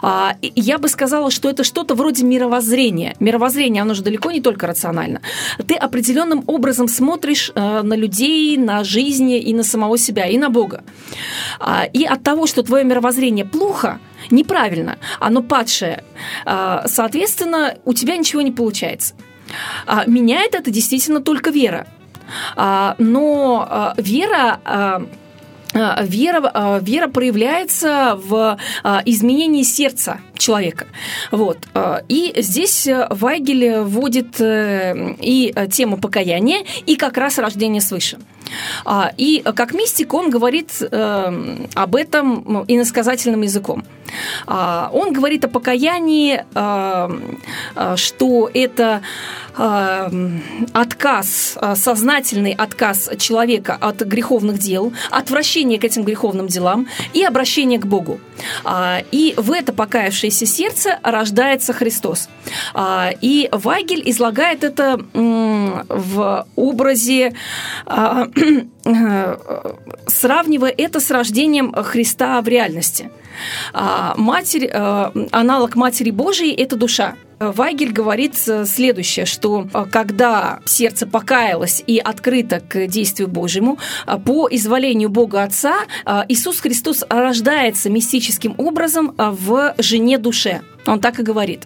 [0.00, 3.16] А, я бы сказала, что это что-то вроде мировоззрения.
[3.18, 5.22] Мировоззрение, оно же далеко не только рационально.
[5.66, 10.84] Ты определенным образом смотришь на людей, на жизнь и на самого себя, и на Бога.
[11.92, 13.98] И от того, что твое мировоззрение плохо,
[14.30, 16.04] неправильно, оно падшее,
[16.44, 19.14] соответственно, у тебя ничего не получается.
[19.86, 21.86] А, меняет это действительно только вера.
[22.56, 25.06] А, но а, вера
[25.72, 28.58] Вера, вера проявляется в
[29.04, 30.86] изменении сердца человека.
[31.30, 31.58] Вот.
[32.08, 38.18] И здесь Вайгель вводит э, и тему покаяния, и как раз рождение свыше.
[39.16, 43.84] И как мистик он говорит э, об этом иносказательным языком.
[44.46, 46.44] Он говорит о покаянии,
[47.96, 49.02] что это
[50.72, 57.86] отказ, сознательный отказ человека от греховных дел, отвращение к этим греховным делам и обращение к
[57.86, 58.18] Богу.
[59.12, 62.28] И в это покаявшееся сердце рождается Христос.
[63.20, 67.34] И Вайгель излагает это в образе
[70.06, 73.10] сравнивая это с рождением Христа в реальности.
[73.72, 77.14] А матерь, э, аналог Матери Божией– это душа.
[77.40, 84.18] Вайгель говорит э, следующее, что э, когда сердце покаялось и открыто к действию Божьему, э,
[84.18, 85.86] по изволению Бога Отца
[86.28, 90.60] Иисус Христос рождается мистическим образом в жене душе.
[90.86, 91.62] Он так и говорит.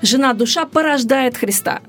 [0.00, 1.80] Жена душа порождает Христа.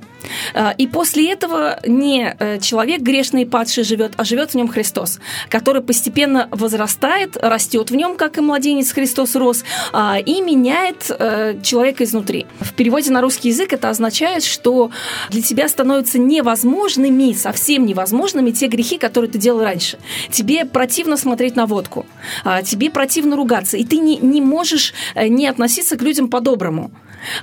[0.53, 4.67] Э, и после этого не э, человек грешный и падший живет, а живет в нем
[4.67, 11.09] Христос, который постепенно возрастает, растет в нем, как и младенец Христос рос, а, и меняет
[11.09, 12.45] э, человека изнутри.
[12.59, 14.91] В переводе на русский язык это означает, что
[15.29, 19.97] для тебя становятся невозможными, совсем невозможными те грехи, которые ты делал раньше.
[20.29, 22.05] Тебе противно смотреть на водку,
[22.43, 26.91] а, тебе противно ругаться, и ты не, не можешь не относиться к людям по-доброму.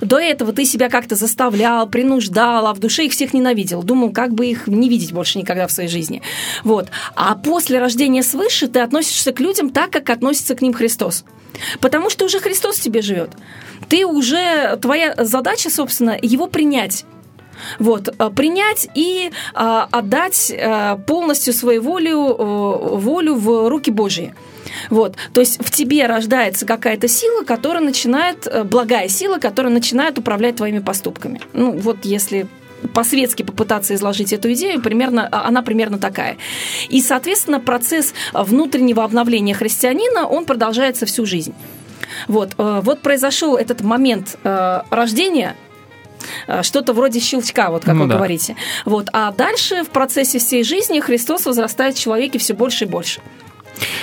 [0.01, 3.83] До этого ты себя как-то заставлял, принуждал, а в душе их всех ненавидел.
[3.83, 6.21] Думал, как бы их не видеть больше никогда в своей жизни.
[6.63, 6.87] Вот.
[7.15, 11.23] А после рождения свыше ты относишься к людям так, как относится к ним Христос.
[11.79, 13.31] Потому что уже Христос в тебе живет.
[13.87, 17.05] Ты уже, твоя задача, собственно, его принять.
[17.77, 24.33] Вот, э, принять и а, отдать а, полностью свою волю, а, волю в руки Божьи.
[24.89, 25.15] Вот.
[25.33, 30.57] То есть в тебе рождается какая-то сила, которая начинает, э, благая сила, которая начинает управлять
[30.57, 31.41] твоими поступками.
[31.53, 32.47] Ну, вот если
[32.93, 36.37] по-светски попытаться изложить эту идею, примерно, а, она примерно такая.
[36.87, 41.53] И, соответственно, процесс внутреннего обновления христианина, он продолжается всю жизнь.
[42.27, 45.55] Вот, э, вот произошел этот момент э, рождения
[46.63, 48.15] что-то вроде щелчка, вот как ну, вы да.
[48.15, 48.57] говорите.
[48.83, 49.07] Вот.
[49.13, 53.21] А дальше в процессе всей жизни Христос возрастает в человеке все больше и больше.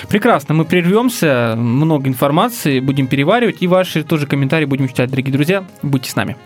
[0.08, 5.64] Прекрасно, мы прервемся, много информации будем переваривать, и ваши тоже комментарии будем читать, дорогие друзья.
[5.82, 6.36] Будьте с нами.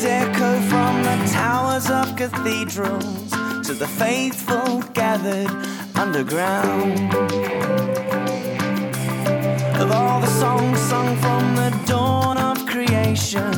[0.00, 3.30] Praises echo from the towers of cathedrals
[3.66, 5.50] to the faithful gathered
[5.94, 7.12] underground.
[9.80, 13.52] Of all the songs sung from the dawn of creation,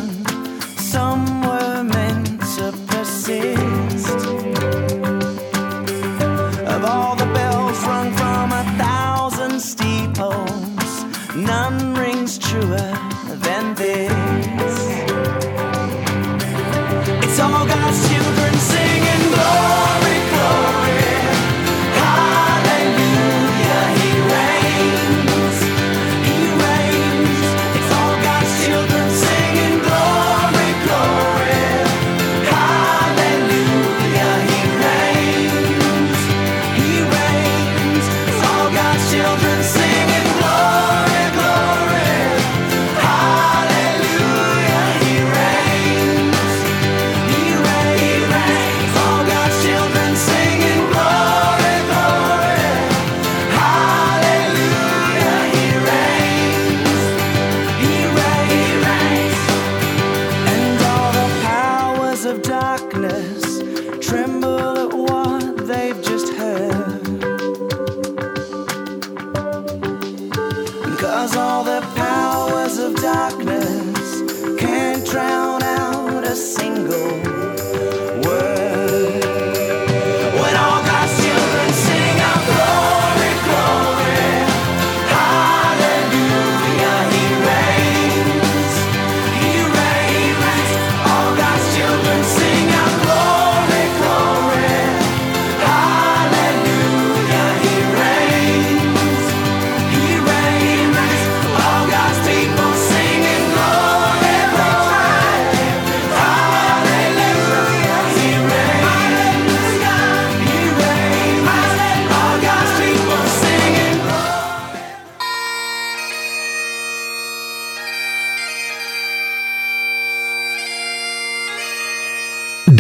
[0.77, 4.27] some were meant to persist.
[6.67, 11.05] Of all the bells rung from a thousand steeples,
[11.37, 12.93] none rings truer
[13.45, 14.22] than this.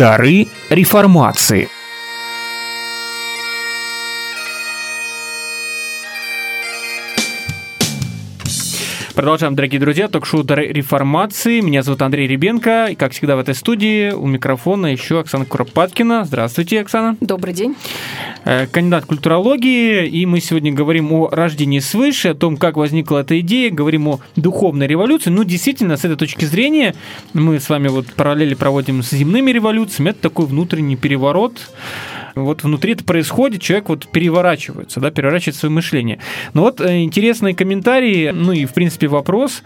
[0.02, 1.68] Дары реформации.
[9.14, 11.60] Продолжаем, дорогие друзья, ток-шоу «Дары реформации».
[11.60, 12.86] Меня зовут Андрей Ребенко.
[12.92, 16.24] И, как всегда, в этой студии у микрофона еще Оксана Куропаткина.
[16.24, 17.18] Здравствуйте, Оксана.
[17.20, 17.76] Добрый день.
[18.46, 20.08] Э, Кандидат культурологии.
[20.08, 24.20] И мы сегодня говорим о рождении свыше, о том, как возникла эта идея, говорим о
[24.36, 25.28] духовной революции.
[25.28, 26.94] Ну, действительно, с этой точки зрения,
[27.34, 30.10] мы с вами вот параллели проводим с земными революциями.
[30.10, 31.60] Это такой внутренний переворот
[32.34, 36.18] вот внутри это происходит, человек вот переворачивается, да, переворачивает свое мышление.
[36.54, 39.62] Но вот э, интересные комментарии, ну и, в принципе, вопрос.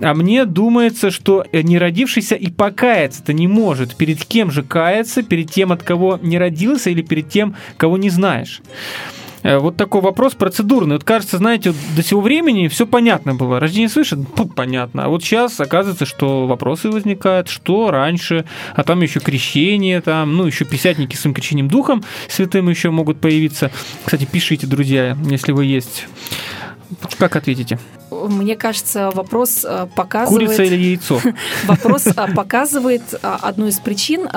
[0.00, 3.96] А мне думается, что не родившийся и покаяться-то не может.
[3.96, 5.22] Перед кем же каяться?
[5.22, 8.62] Перед тем, от кого не родился или перед тем, кого не знаешь?
[9.44, 10.96] Э, вот такой вопрос процедурный.
[10.96, 13.60] Вот кажется, знаете, вот до сего времени все понятно было.
[13.60, 15.04] Рождение свыше, ну, понятно.
[15.04, 20.46] А вот сейчас оказывается, что вопросы возникают, что раньше, а там еще крещение, там, ну,
[20.46, 23.70] еще писятники с своим крещением духом святым еще могут появиться.
[24.04, 26.06] Кстати, пишите, друзья, если вы есть.
[27.18, 27.78] Как ответите?
[28.10, 30.46] Мне кажется, вопрос э, показывает...
[30.46, 31.20] Курица или яйцо?
[31.64, 34.28] Вопрос э, показывает э, одну из причин,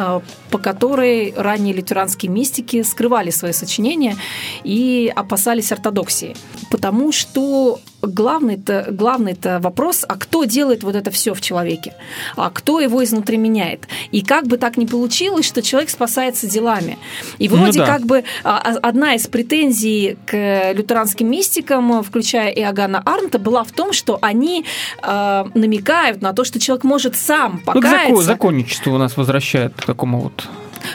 [0.49, 4.15] по которой ранние лютеранские мистики скрывали свои сочинения
[4.63, 6.35] и опасались ортодоксии.
[6.71, 11.93] Потому что главный-то главный -то вопрос, а кто делает вот это все в человеке?
[12.35, 13.87] А кто его изнутри меняет?
[14.11, 16.97] И как бы так ни получилось, что человек спасается делами.
[17.39, 17.85] И Ну вроде да.
[17.85, 23.71] как бы а, а, одна из претензий к лютеранским мистикам, включая Иоганна Арнта, была в
[23.71, 24.63] том, что они
[25.03, 28.13] э, намекают на то, что человек может сам Ну, покаяться.
[28.13, 30.47] зако- законничеству у нас возвращает к такому вот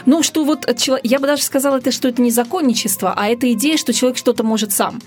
[0.05, 0.65] Ну, что вот
[1.03, 4.43] я бы даже сказала, это, что это не законничество, а это идея, что человек что-то
[4.43, 5.01] может сам.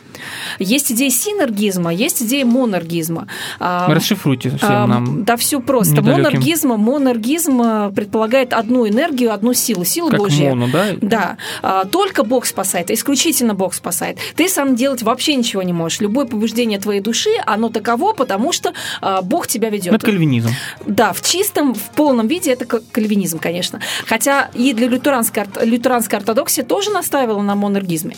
[0.59, 3.29] Есть идея синергизма, есть идея монаргизма.
[3.59, 5.25] А, Расшифруйте всем а, нам.
[5.25, 6.03] Да, все просто.
[6.03, 10.51] Монаргизм, монаргизм э, предполагает одну энергию, одну силу, силу Как Божья.
[10.51, 10.87] моно, да?
[11.01, 14.19] Да, а, только Бог спасает, исключительно Бог спасает.
[14.35, 16.01] Ты сам делать вообще ничего не можешь.
[16.01, 19.93] Любое побуждение твоей души, оно таково, потому что а, Бог тебя ведет.
[19.93, 20.51] Ну, Это кальвинизм.
[20.87, 23.81] Да, в чистом, в полном виде это кальвинизм, конечно.
[24.07, 28.17] Хотя и для лютеранской, лютеранской ортодоксии тоже настаивала на монаргизме.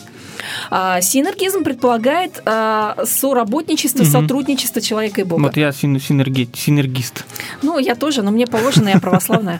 [0.71, 4.11] А, синергизм предполагает а, соработничество, Мгм.
[4.11, 5.41] сотрудничество человека и Бога.
[5.43, 7.25] Вот я син- синерги- синергист.
[7.61, 9.59] Ну, я тоже, но мне положено, я православная.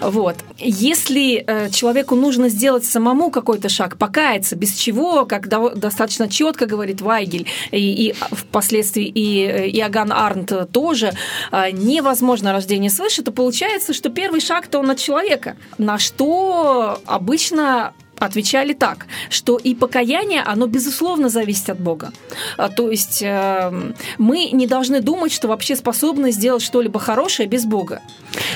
[0.00, 0.36] Вот.
[0.58, 6.66] Если э, человеку нужно сделать самому какой-то шаг, покаяться, без чего, как до- достаточно четко
[6.66, 7.78] говорит Вайгель, и,
[8.08, 11.12] и впоследствии и э, Иоганн Арнт тоже,
[11.52, 15.56] э, невозможно рождение свыше, то получается, что первый шаг-то он от человека.
[15.78, 16.23] На что
[17.06, 22.12] обычно отвечали так, что и покаяние, оно безусловно зависит от Бога.
[22.56, 27.64] А, То есть э, мы не должны думать, что вообще способны сделать что-либо хорошее без
[27.64, 28.00] Бога.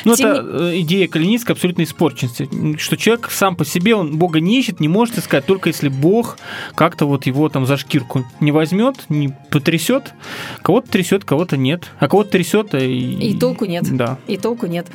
[0.05, 2.49] Ну, Тем это э, идея кальвинистской абсолютной испорченности.
[2.79, 6.39] Что человек сам по себе, он Бога не ищет, не может искать, только если Бог
[6.75, 10.14] как-то вот его там за шкирку не возьмет, не потрясет.
[10.62, 11.91] Кого-то трясет, кого-то нет.
[11.99, 13.31] А кого-то трясет, и...
[13.31, 13.85] И толку нет.
[13.97, 14.19] Да.
[14.27, 14.87] И толку нет.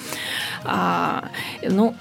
[0.63, 1.29] А,
[1.61, 1.95] ну,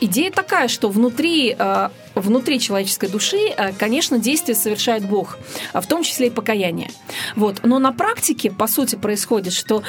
[0.00, 5.38] идея такая, что внутри, а, внутри человеческой души, а, конечно, действие совершает Бог,
[5.72, 6.90] в том числе и покаяние.
[7.36, 7.60] Вот.
[7.62, 9.82] Но на практике, по сути, происходит, что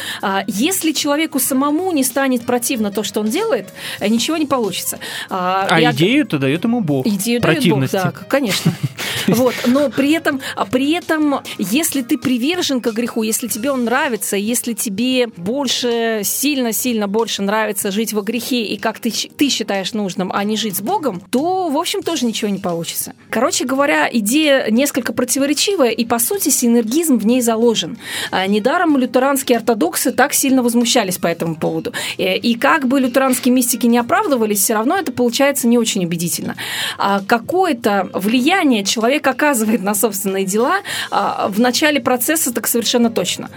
[0.48, 5.00] если человеку самому не станет противно то, что он делает, э, ничего не получится.
[5.30, 7.06] А от- идею-то дает ему Бог.
[7.06, 8.74] Идею дает Бог, да, конечно.
[9.28, 13.86] Вот, но при этом, а при этом, если ты привержен к греху, если тебе он
[13.86, 19.65] нравится, если тебе больше, сильно-сильно больше нравится жить во грехе и как ты, ты считаешь
[19.94, 23.14] нужным, а не жить с Богом, то, в общем, тоже ничего не получится.
[23.30, 27.98] Короче говоря, идея несколько противоречивая, и, по сути, синергизм в ней заложен.
[28.32, 31.94] А, Недаром лютеранские ортодоксы так сильно возмущались по этому поводу.
[32.18, 36.56] Э, И как бы лютеранские мистики не оправдывались, все равно это получается не очень убедительно.
[36.98, 40.78] А Какое-то влияние человек оказывает на собственные дела
[41.12, 43.50] а, в начале процесса так совершенно точно.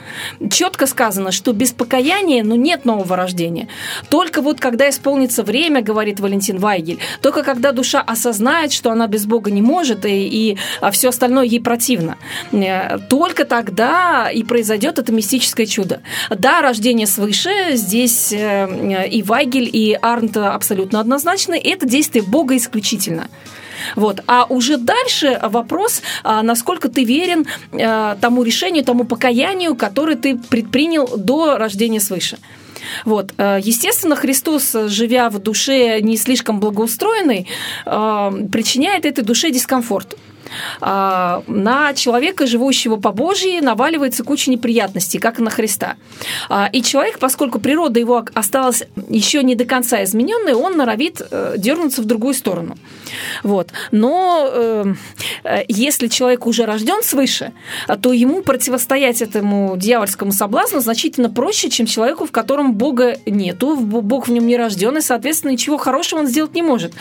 [0.51, 3.69] Четко сказано, что без покаяния ну, нет нового рождения.
[4.09, 9.27] Только вот когда исполнится время, говорит Валентин Вайгель, только когда душа осознает, что она без
[9.27, 10.57] Бога не может, и, и
[10.93, 12.17] все остальное ей противно,
[12.53, 16.01] э, только тогда и произойдет это мистическое чудо.
[16.31, 23.27] Да, рождение свыше, здесь э, и Вайгель, и Арнт абсолютно однозначны, это действие Бога исключительно.
[23.97, 24.21] Вот.
[24.27, 30.37] А уже дальше вопрос, а, насколько ты верен э, тому решению, тому покаянию, которое ты
[30.37, 32.39] предпринял до рождения свыше.
[33.05, 33.33] Вот.
[33.39, 37.47] Э, Естественно, Христос, живя в душе не слишком благоустроенной,
[37.87, 40.17] э, причиняет этой душе дискомфорт.
[40.81, 45.97] А, на человека, живущего по Божьей, наваливается куча неприятностей, как на Христа.
[46.49, 51.55] А, И человек, поскольку природа его осталась еще не до конца измененной, он норовит э,
[51.57, 52.77] дернуться в другую сторону.
[53.43, 53.71] Вот.
[53.91, 54.95] Но э,
[55.45, 57.53] э, если человек уже рожден свыше,
[58.03, 64.29] то ему противостоять этому дьявольскому соблазну значительно проще, чем человеку, в котором Бога нету, Бог
[64.29, 66.93] в нем не рожден, и, соответственно, ничего хорошего он сделать не может.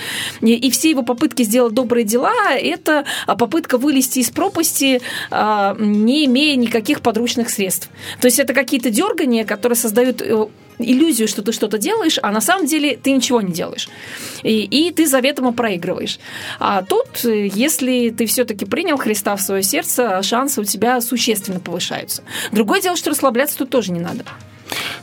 [0.42, 3.06] И, все его попытки сделать добрые дела– это
[3.38, 7.90] попытка вылезти из пропасти, а, не имея никаких подручных средств.
[8.20, 10.48] То есть это какие-то дергания, которые создают э,
[10.80, 13.90] иллюзию, что ты что-то делаешь, а на самом деле ты ничего не делаешь.
[14.44, 16.20] И, и ты заведомо проигрываешь.
[16.60, 21.60] А тут, э, если ты все-таки принял Христа в свое сердце, шансы у тебя существенно
[21.60, 22.24] повышаются.
[22.52, 24.26] Другое дело, что расслабляться тут тоже не надо.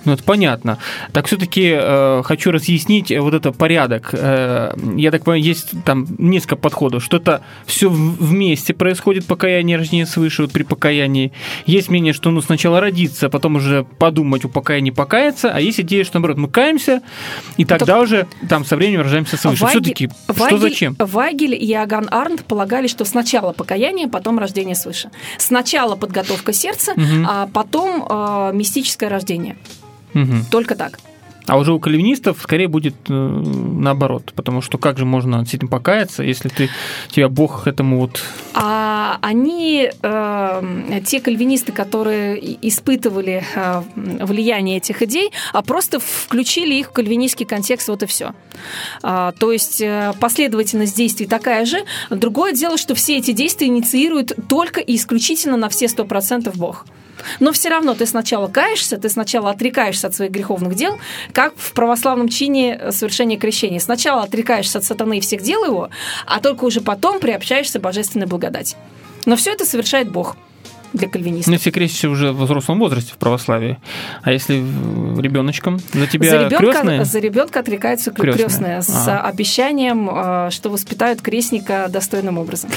[0.04, 0.78] Ну, это понятно.
[1.12, 4.10] Так все-таки э, хочу разъяснить вот это порядок.
[4.12, 10.06] Э, я так понимаю, есть там несколько подходов, что это все вместе происходит, покаяние, рождение
[10.06, 11.32] свыше, вот при покаянии.
[11.66, 16.04] Есть мнение, что ну сначала родиться, потом уже подумать, у покаяния покаяться, а есть идея,
[16.04, 17.00] что наоборот, мы каемся,
[17.56, 19.64] и тогда уже там со временем рождаемся свыше.
[19.64, 20.96] Ваги- Все-таки что Вагель- зачем?
[20.98, 25.10] Вагель и Иоганн Арнт полагали, что сначала покаяние, потом рождение свыше.
[25.38, 27.26] Сначала подготовка сердца, Мгм.
[27.28, 29.53] а потом э, мистическое рождение.
[30.14, 30.44] Мгм.
[30.50, 30.98] Только так.
[31.46, 35.68] А уже у кальвинистов скорее будет э, наоборот, потому что как же можно с этим
[35.68, 36.70] покаяться, если ты
[37.10, 38.22] тебя Бог к этому вот
[38.54, 46.88] А они, э, те кальвинисты, которые испытывали э, влияние этих идей, а просто включили их
[46.88, 48.34] в кальвинистский контекст, вот и все.
[49.02, 51.84] то есть э, последовательность действий такая же.
[52.08, 56.86] Другое дело, что все эти действия инициирует только и исключительно на все 100% Бог.
[57.40, 60.98] Но все равно ты сначала каешься, ты сначала отрекаешься от своих греховных дел,
[61.32, 63.80] как в православном чине э, совершения крещения.
[63.80, 65.90] Сначала отрекаешься от сатаны и всех дел его,
[66.26, 68.76] а только уже потом приобщаешься к божественной благодати.
[69.26, 70.36] Но все это совершает Бог
[70.94, 71.48] для кальвинистов.
[71.48, 73.78] Ну, если крестишься уже в взрослом возрасте в православии,
[74.22, 74.54] а если
[75.20, 77.04] ребеночком, за тебя за ребенка, крестные?
[77.04, 78.46] за ребенка отрекаются Крестные.
[78.46, 79.20] крестные, с Ага.
[79.28, 82.70] обещанием, э, что воспитают крестника достойным образом.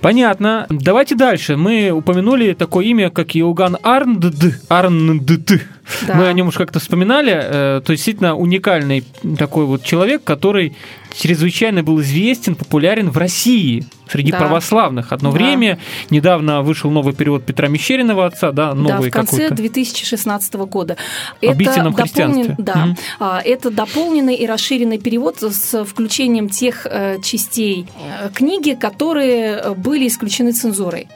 [0.00, 0.66] Понятно.
[0.68, 1.56] Давайте дальше.
[1.56, 4.24] Мы упомянули такое имя, как Иоганн Арндт.
[4.68, 5.52] Арндт.
[6.06, 6.14] Да.
[6.14, 7.32] Мы о нем уж как-то вспоминали.
[7.32, 9.04] Э, То есть действительно уникальный
[9.38, 10.76] такой вот человек, который
[11.16, 14.38] чрезвычайно был известен, популярен в России среди Да.
[14.38, 15.12] православных.
[15.12, 15.36] Одно Да.
[15.38, 15.78] время
[16.10, 19.54] недавно вышел новый перевод Петра Мещеринова отца, да, Да, новый в конце какой-то.
[19.54, 20.96] 2016 года.
[21.40, 22.54] Истинном христианстве.
[22.58, 27.86] да, а, это дополненный и расширенный перевод с включением тех э, частей
[28.22, 31.08] э, книги, которые были исключены цензурой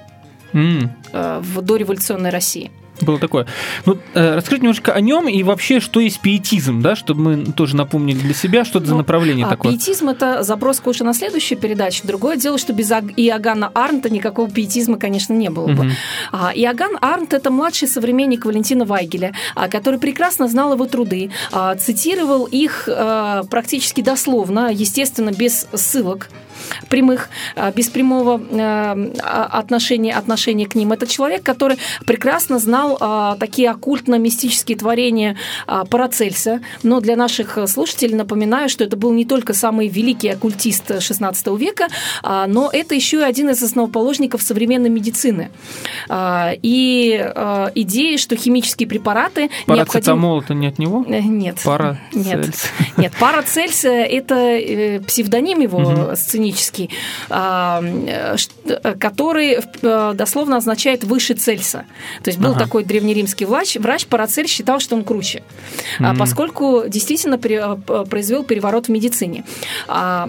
[0.52, 2.70] э, в дореволюционной России.
[3.00, 3.46] Было такое.
[3.86, 7.76] Ну, э, расскажите немножко о нем и вообще, что есть пиетизм, да, чтобы мы тоже
[7.76, 9.72] напомнили для себя, что это за Ну, направление А такое.
[9.72, 12.06] пиетизм– это заброска уже на следующую передачу.
[12.06, 15.84] Другое дело, что без Иоганна Арнта никакого пиетизма, конечно, не было бы.
[15.84, 15.92] Мгм.
[16.32, 21.74] А, Иоганн Арнт– это младший современник Валентина Вайгеля, а, который прекрасно знал его труды, а,
[21.76, 26.28] цитировал их а, практически дословно, естественно, без ссылок
[26.88, 30.92] прямых, а, без прямого э, а, отношения, отношения к ним.
[30.92, 35.36] Это человек, который прекрасно знал а, такие оккультно-мистические творения
[35.66, 41.58] Парацельса, но для наших слушателей напоминаю, что это был не только самый великий оккультист XVI
[41.58, 41.88] века,
[42.22, 45.50] но это еще и один из основоположников современной медицины.
[46.10, 47.32] И
[47.74, 49.50] идеи, что химические препараты.
[49.66, 51.04] Парацетамол это не от него?
[51.08, 51.60] Э, Нет.
[51.64, 52.12] Парацельс.
[52.12, 52.72] Нет.
[52.96, 56.47] Нет, Парацельс э, это э, псевдоним его сценический,
[57.30, 58.36] а, э,
[58.66, 61.84] э, который э, дословно означает выше Цельса.
[62.22, 62.60] То есть был Ага.
[62.60, 65.42] такой древнеримский врач, врач Парацельс считал, что он круче,
[65.98, 66.16] Мгм.
[66.18, 69.44] поскольку действительно произвел переворот в медицине.
[69.88, 70.28] А,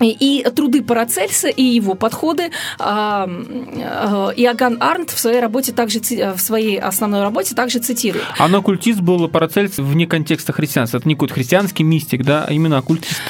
[0.00, 7.22] и, труды Парацельса и его подходы Иоганн Арнт в своей работе также в своей основной
[7.22, 8.24] работе также цитирует.
[8.38, 10.98] А но оккультист был Парацельс вне контекста христианства.
[10.98, 13.20] Это не какой-то христианский мистик, да, а именно оккультист.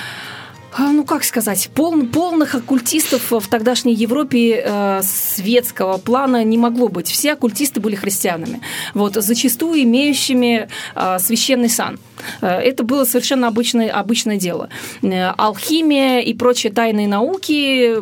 [0.79, 6.89] А, Ну, как сказать, пол- полных оккультистов в тогдашней Европе э, светского плана не могло
[6.89, 7.09] быть.
[7.09, 8.61] Все оккультисты были христианами,
[8.95, 11.99] вот, зачастую имеющими э, священный сан.
[12.41, 14.69] Э, Это было совершенно обычное, обычное дело.
[15.03, 17.97] Э, Алхимия и прочие тайные науки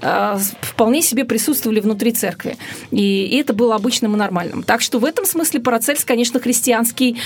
[0.00, 2.56] э, вполне себе присутствовали внутри церкви.
[2.90, 4.62] И это было обычным и нормальным.
[4.62, 7.16] Так что в этом смысле Парацельс, конечно, христианский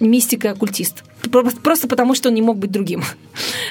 [0.00, 1.04] мистик и оккультист.
[1.30, 3.04] просто потому, что он не мог быть другим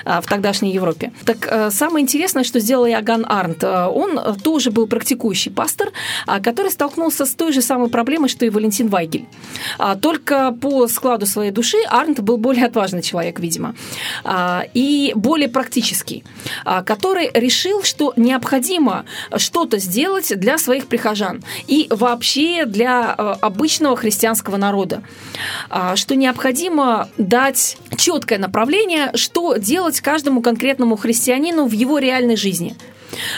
[0.06, 1.12] в тогдашней Европе.
[1.26, 5.92] Так самое интересное, что сделал Иоганн Арнт, он тоже был практикующий пастор,
[6.44, 9.26] который столкнулся с той же самой проблемой, что и Валентин Вайгель.
[10.02, 13.76] Только по складу своей души Арнт был более отважный человек, видимо,
[14.74, 16.24] и более практический,
[16.86, 19.06] который решил, что необходимо
[19.38, 25.02] что-то сделать для своих прихожан и вообще для обычного христианского народа,
[25.96, 32.76] что необходимо дать четкое направление, что делать каждому конкретному христианину в его реальной жизни.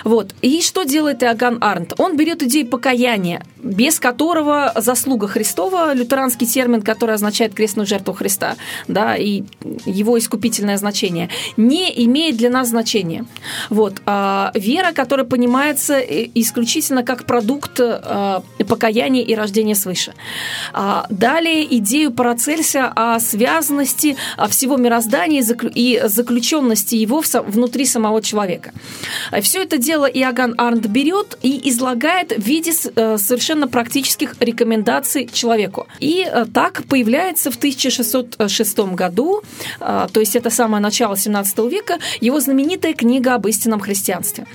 [0.03, 0.33] Вот.
[0.41, 1.93] И что делает Иоганн Арнт?
[1.97, 8.55] Он берет идею покаяния, без которого заслуга Христова, лютеранский термин, который означает крестную жертву Христа,
[8.87, 9.43] да, и
[9.85, 13.25] его искупительное значение, не имеет для нас значения.
[13.69, 14.01] Вот.
[14.05, 20.13] А вера, которая понимается исключительно как продукт а, покаяния и рождения свыше.
[20.73, 24.15] А далее идею Парацельса о связанности
[24.49, 25.43] всего мироздания
[25.75, 28.71] и заключенности его внутри самого человека.
[29.41, 35.87] Все это дело Иоганн Арнт берет и излагает в виде э, совершенно практических рекомендаций человеку.
[35.99, 39.41] И э, так появляется в 1606 году,
[39.79, 44.45] э, то есть это самое начало 17 века, его знаменитая книга об истинном христианстве,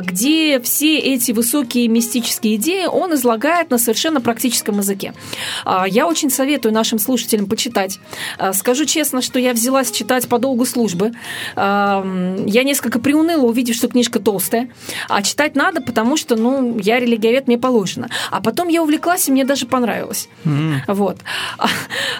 [0.00, 5.12] где все эти высокие мистические идеи он излагает на совершенно практическом языке.
[5.88, 7.98] Я очень советую нашим слушателям почитать.
[8.54, 11.12] Скажу честно, что я взялась читать по долгу службы.
[11.56, 14.68] Я несколько приуныла, увидев, что книжка книжка толстая,
[15.08, 18.08] а читать надо, потому что, ну, я религиовед, мне положено.
[18.30, 20.28] А потом я увлеклась, и мне даже понравилось.
[20.44, 20.80] Mm-hmm.
[20.88, 21.16] Вот.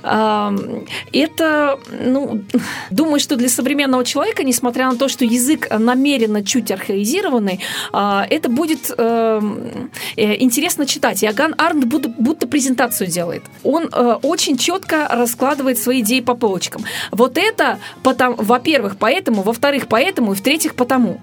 [1.12, 2.42] Это, ну,
[2.90, 7.60] думаю, что для современного человека, несмотря на то, что язык намеренно чуть архаизированный,
[7.92, 11.22] а, это будет эм, э, интересно читать.
[11.24, 13.42] Иоганн Арнт будто, презентацию делает.
[13.64, 16.84] Он э, очень четко раскладывает свои идеи по полочкам.
[17.10, 21.20] Вот это, во-первых, поэтому, во-вторых, поэтому, и в-третьих, потому.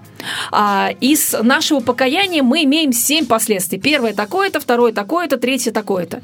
[0.56, 3.80] А, из нашего покаяния мы имеем семь последствий.
[3.80, 6.22] Первое такое-то, второе такое-то, третье такое-то.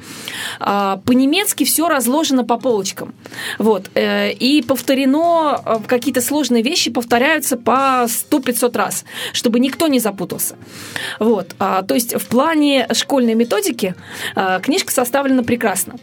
[0.61, 3.13] А, по-немецки все разложено по полочкам.
[3.59, 3.91] Вот.
[3.95, 10.55] Э, и повторено, э, какие-то сложные вещи повторяются по 100-500 раз, чтобы никто не запутался.
[11.19, 11.57] Вот.
[11.59, 13.97] А, то есть в плане школьной методики
[14.37, 15.97] а, книжка составлена прекрасно.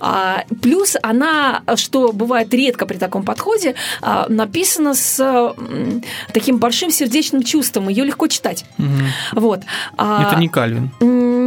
[0.00, 5.54] А, плюс она, что бывает редко при таком подходе, а, написана с
[6.32, 7.88] таким большим сердечным чувством.
[7.88, 8.64] Ее легко читать.
[8.78, 9.40] Угу.
[9.40, 9.60] Вот.
[9.96, 10.90] А, Это не Кальвин.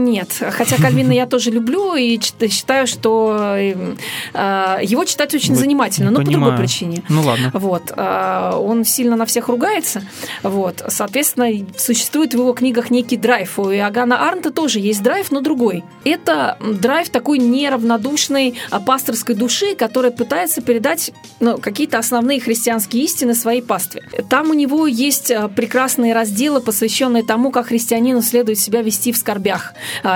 [0.07, 6.25] Нет, хотя Кальвина я тоже люблю и считаю, что его читать очень занимательно, но по
[6.25, 7.03] другой причине.
[7.09, 7.51] Ну ладно.
[7.53, 7.91] Вот.
[7.97, 10.01] Он сильно на всех ругается.
[10.43, 10.83] Вот.
[10.87, 13.59] Соответственно, существует в его книгах некий драйв.
[13.59, 15.83] У Иоганна Арнта тоже есть драйв, но другой.
[16.03, 23.03] Это драйв такой неравнодушный добродушной а, пасторской души, которая пытается передать ну, какие-то основные христианские
[23.03, 24.03] истины своей пастве.
[24.29, 29.73] Там у него есть прекрасные разделы, посвященные тому, как христианину следует себя вести в скорбях,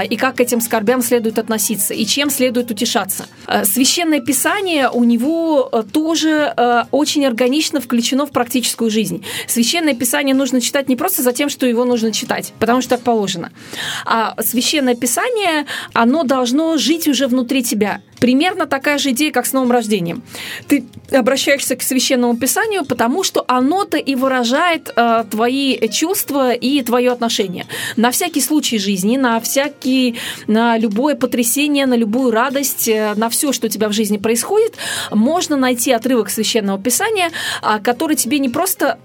[0.10, 3.26] и как к этим скорбям следует относиться, и чем следует утешаться.
[3.64, 6.54] Священное Писание у него тоже
[6.92, 9.24] очень органично включено в практическую жизнь.
[9.48, 13.02] Священное Писание нужно читать не просто за тем, что его нужно читать, потому что так
[13.02, 13.52] положено,
[14.06, 19.52] а Священное Писание, оно должно жить уже внутри тебя, Примерно такая же идея, как с
[19.52, 20.22] новым рождением.
[20.68, 27.12] Ты обращаешься к священному писанию, потому что оно-то и выражает э, твои чувства и твое
[27.12, 27.66] отношение.
[27.98, 33.52] На всякий случай жизни, на всякий, на любое потрясение, на любую радость, э, на все,
[33.54, 34.76] что у тебя в жизни происходит,
[35.10, 37.32] можно найти отрывок священного писания,
[37.64, 39.00] э, который тебе не просто,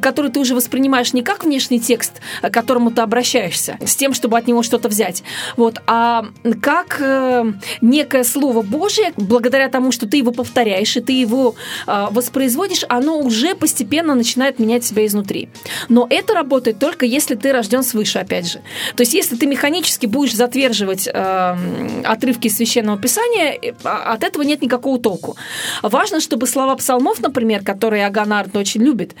[0.00, 4.38] который ты уже воспринимаешь не как внешний текст, к которому ты обращаешься, с тем, чтобы
[4.38, 5.22] от него что-то взять,
[5.58, 6.24] вот, а
[6.62, 11.54] как э, некое Слово Божие, благодаря тому, что ты его повторяешь и ты его
[11.86, 15.48] э, воспроизводишь, оно уже постепенно начинает менять себя изнутри.
[15.88, 18.60] Но это работает только если ты рожден свыше, опять же.
[18.96, 21.56] То есть, если ты механически будешь затверживать э,
[22.04, 25.36] отрывки священного писания, э, от этого нет никакого толку.
[25.82, 29.14] Важно, чтобы слова псалмов, например, которые Аганард очень любит,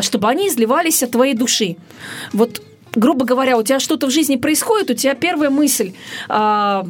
[0.00, 1.76] чтобы они изливались от твоей души.
[2.32, 2.62] Вот
[2.94, 5.92] грубо говоря, у тебя что-то в жизни происходит, у тебя первая мысль
[6.28, 6.86] а,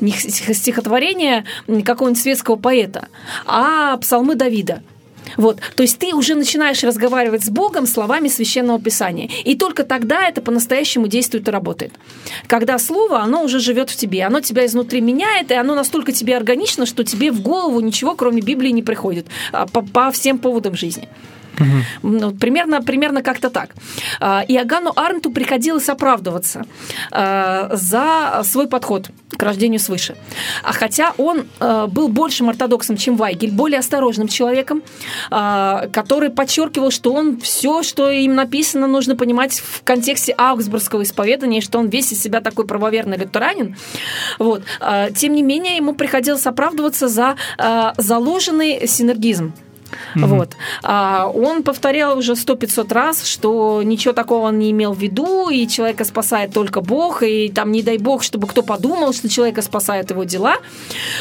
[0.00, 1.44] не стихотворение
[1.84, 3.08] какого-нибудь светского поэта,
[3.46, 4.82] а псалмы Давида.
[5.36, 5.58] Вот.
[5.74, 9.28] То есть ты уже начинаешь разговаривать с Богом словами Священного Писания.
[9.44, 11.92] И только тогда это по-настоящему действует и работает.
[12.46, 16.36] Когда слово, оно уже живет в тебе, оно тебя изнутри меняет, и оно настолько тебе
[16.36, 20.76] органично, что тебе в голову ничего, кроме Библии, не приходит а, по, по всем поводам
[20.76, 21.08] жизни.
[22.02, 23.70] Ну, примерно, примерно как-то так.
[24.20, 26.66] А, Иоганну Арнту приходилось оправдываться
[27.10, 30.16] а, за свой подход к рождению свыше.
[30.62, 34.82] А хотя он а, был большим ортодоксом, чем Вайгель, более осторожным человеком,
[35.28, 41.60] который подчеркивал, что он все, что им написано, нужно понимать в контексте аугсбургского исповедания, и
[41.60, 43.76] что он весь из себя такой правоверный лютеранин.
[44.38, 44.62] Вот.
[45.14, 47.36] Тем не менее, ему приходилось оправдываться за
[47.96, 49.52] заложенный синергизм.
[50.14, 50.56] Вот.
[50.82, 55.48] А он повторял уже сто 500 раз, что ничего такого он не имел в виду,
[55.48, 59.62] и человека спасает только Бог, и там не дай Бог, чтобы кто подумал, что человека
[59.62, 60.56] спасают его дела.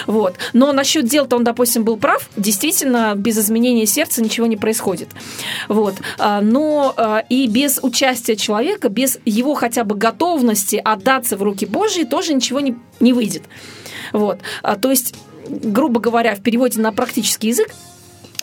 [0.08, 0.36] Вот.
[0.54, 2.30] Но насчет дел-то он, допустим, был прав.
[2.38, 5.10] Действительно, без изменения сердца ничего не происходит.
[5.68, 5.96] Вот.
[6.18, 11.66] А, Но а, и без участия человека, без его хотя бы готовности отдаться в руки
[11.66, 13.44] Божьи, тоже ничего не, не выйдет.
[14.14, 14.40] Вот.
[14.64, 15.16] А, То есть,
[15.48, 17.70] грубо говоря, в переводе на практический язык,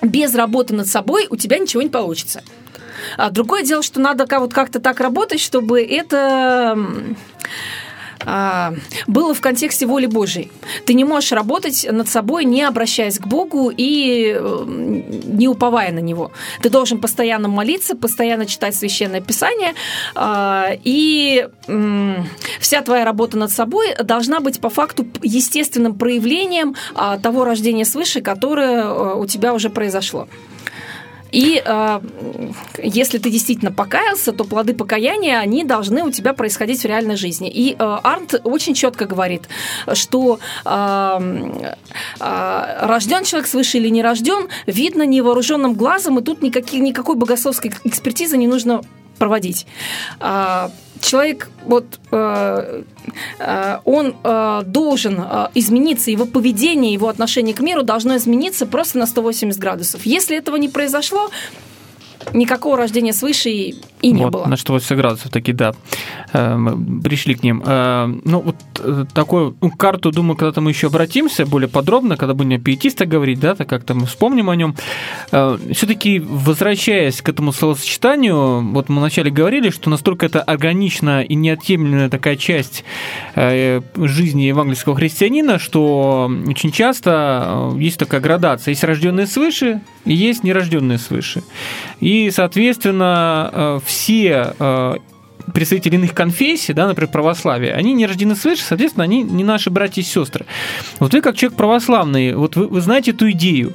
[0.03, 2.42] без работы над собой у тебя ничего не получится.
[3.16, 6.76] А другое дело, что надо как-то так работать, чтобы это
[8.25, 8.75] а,
[9.07, 10.51] было в контексте воли Божьей.
[10.87, 16.01] Ты не можешь работать над собой, не обращаясь к Богу и э, не уповая на
[16.01, 16.33] Него.
[16.62, 19.75] Ты должен постоянно молиться, постоянно читать Священное Писание,
[20.14, 21.49] а, и
[22.61, 28.20] вся твоя работа над собой должна быть по факту естественным проявлением а, того рождения свыше,
[28.20, 30.29] которое э, у тебя уже произошло.
[31.33, 32.01] И э,
[32.83, 37.51] если ты действительно покаялся, то плоды покаяния, они должны у тебя происходить в реальной жизни.
[37.51, 39.43] И э, Арнт очень четко говорит,
[39.95, 41.18] что э,
[42.20, 47.72] э, рожден человек свыше или не рожден, видно невооруженным глазом, и тут никаких, никакой богословской
[47.85, 48.83] экспертизы не нужно
[49.23, 49.66] проводить.
[50.18, 52.83] А, Человек, вот, э,
[53.41, 55.14] э, он э, должен
[55.55, 60.07] измениться, его поведение, его отношение к миру должно измениться просто на 180 градусов.
[60.07, 61.31] Если этого не произошло,
[62.33, 64.47] никакого рождения свыше и, и не вот, было.
[64.47, 65.75] На 180 градусов таки, да.
[66.33, 67.62] Э, Мы пришли к ним.
[67.64, 72.35] Э, Ну, вот э, такую ну, карту, думаю, когда-то мы еще обратимся более подробно, когда
[72.35, 74.75] будем о говорить, да, так как-то мы вспомним о нем.
[75.31, 82.09] Все-таки, возвращаясь к этому словосочетанию, вот мы вначале говорили, что настолько это органична и неотъемлемая
[82.09, 82.85] такая часть
[83.35, 88.73] жизни евангельского христианина, что очень часто есть такая градация.
[88.73, 91.43] Есть рожденные свыше и есть нерожденные свыше.
[92.01, 94.96] И, соответственно, э, все э,
[95.53, 100.03] представители иных конфессий, да, например, православие, они не рождены свыше, соответственно, они не наши братья
[100.03, 100.47] и сестры.
[100.99, 103.72] Вот вы, как человек православный, вот вы, вы знаете эту идею.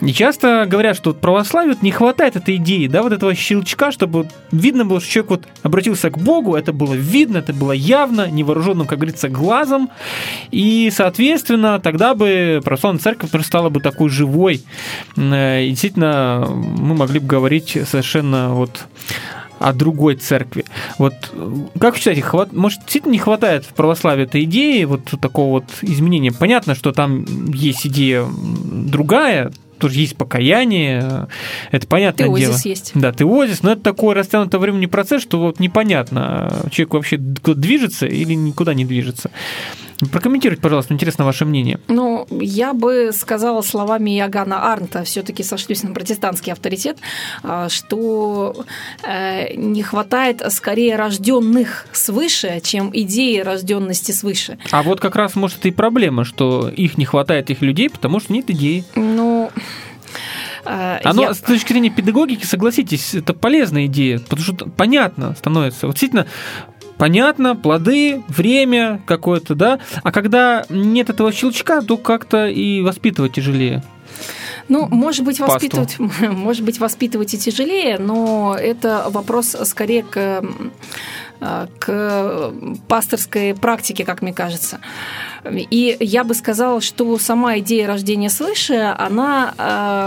[0.00, 3.92] И часто говорят, что вот православию вот не хватает этой идеи, да, вот этого щелчка,
[3.92, 8.28] чтобы видно было, что человек вот обратился к Богу, это было видно, это было явно,
[8.28, 9.90] невооруженным, как говорится, глазом.
[10.50, 14.62] И, соответственно, тогда бы православная церковь стала бы такой живой.
[15.16, 18.86] Э, И действительно, мы могли бы говорить совершенно вот
[19.58, 20.64] о другой церкви.
[20.98, 22.52] Вот э, как вы считаете, хват...
[22.52, 26.32] может, действительно не хватает в православии этой идеи, вот такого вот изменения?
[26.32, 31.26] Понятно, что там есть идея другая, тоже есть покаяние, э,
[31.72, 32.72] это понятное Теозис дело.
[32.72, 32.92] есть.
[32.94, 38.06] Да, теозис, но это такой растянутый временный процесс, что вот непонятно, э, человек вообще движется
[38.06, 39.30] или никуда не движется.
[40.12, 41.80] Прокомментируйте, пожалуйста, интересно ваше мнение.
[41.88, 46.98] Ну, я бы сказала словами Иоганна Арнта, все-таки сошлюсь на протестантский авторитет,
[47.42, 48.54] а, что
[49.02, 54.58] э, не хватает скорее рожденных свыше, чем идеи рожденности свыше.
[54.70, 58.32] А вот как раз, может, и проблема, что их не хватает, их людей, потому что
[58.34, 58.84] нет идеи.
[58.94, 59.50] Ну,
[60.66, 65.86] э, Оно, я- с точки зрения педагогики, согласитесь, это полезная идея, потому что понятно становится.
[65.86, 66.26] Вот действительно,
[66.98, 73.82] понятно, плоды, время какое-то, да, а когда нет этого щелчка, то как-то и воспитывать тяжелее.
[74.68, 75.54] Ну, может быть, Пасту.
[75.54, 80.42] воспитывать, может быть, воспитывать и тяжелее, но это вопрос скорее к,
[81.78, 82.52] к
[82.88, 84.80] пасторской практике, как мне кажется.
[85.50, 89.54] И я бы сказала, что сама идея рождения свыше, она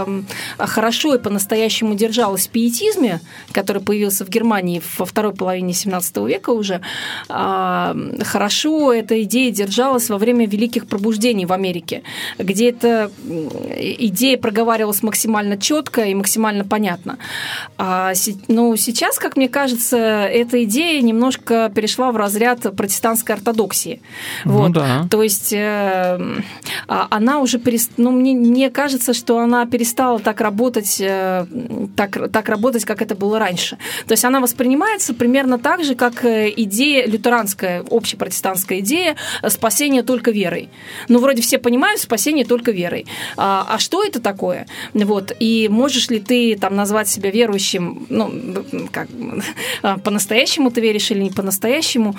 [0.06, 0.26] эм,
[0.58, 3.20] хорошо и по-настоящему держалась в пиетизме,
[3.52, 6.80] который появился в Германии во второй половине 17 века уже.
[7.28, 12.02] А, Хорошо эта идея держалась во время великих пробуждений в Америке,
[12.38, 13.48] где эта м,
[13.98, 17.18] идея проговаривалась максимально четко и максимально понятно.
[17.78, 18.12] А
[18.48, 24.00] Но сейчас, как мне кажется, эта идея немного немножко перешла в разряд протестантской ортодоксии.
[24.46, 24.72] Ну Вот.
[24.72, 25.06] да.
[25.10, 26.18] То есть э,
[26.88, 27.92] а, она уже перест...
[27.98, 31.46] ну, мне, мне кажется, что она перестала так работать, э,
[31.94, 33.76] так, так работать, как это было раньше.
[34.06, 39.16] То есть она воспринимается примерно так же, как э, идея лютеранская, общепротестантская идея
[39.48, 40.70] спасения только верой.
[41.08, 43.06] Ну, вроде все понимают, спасение только верой.
[43.36, 44.66] А, а что это такое?
[44.94, 45.32] Вот.
[45.38, 48.32] И можешь ли ты там назвать себя верующим, ну,
[48.90, 49.08] как
[49.82, 52.14] а, по-настоящему ты веришь или не по-настоящему?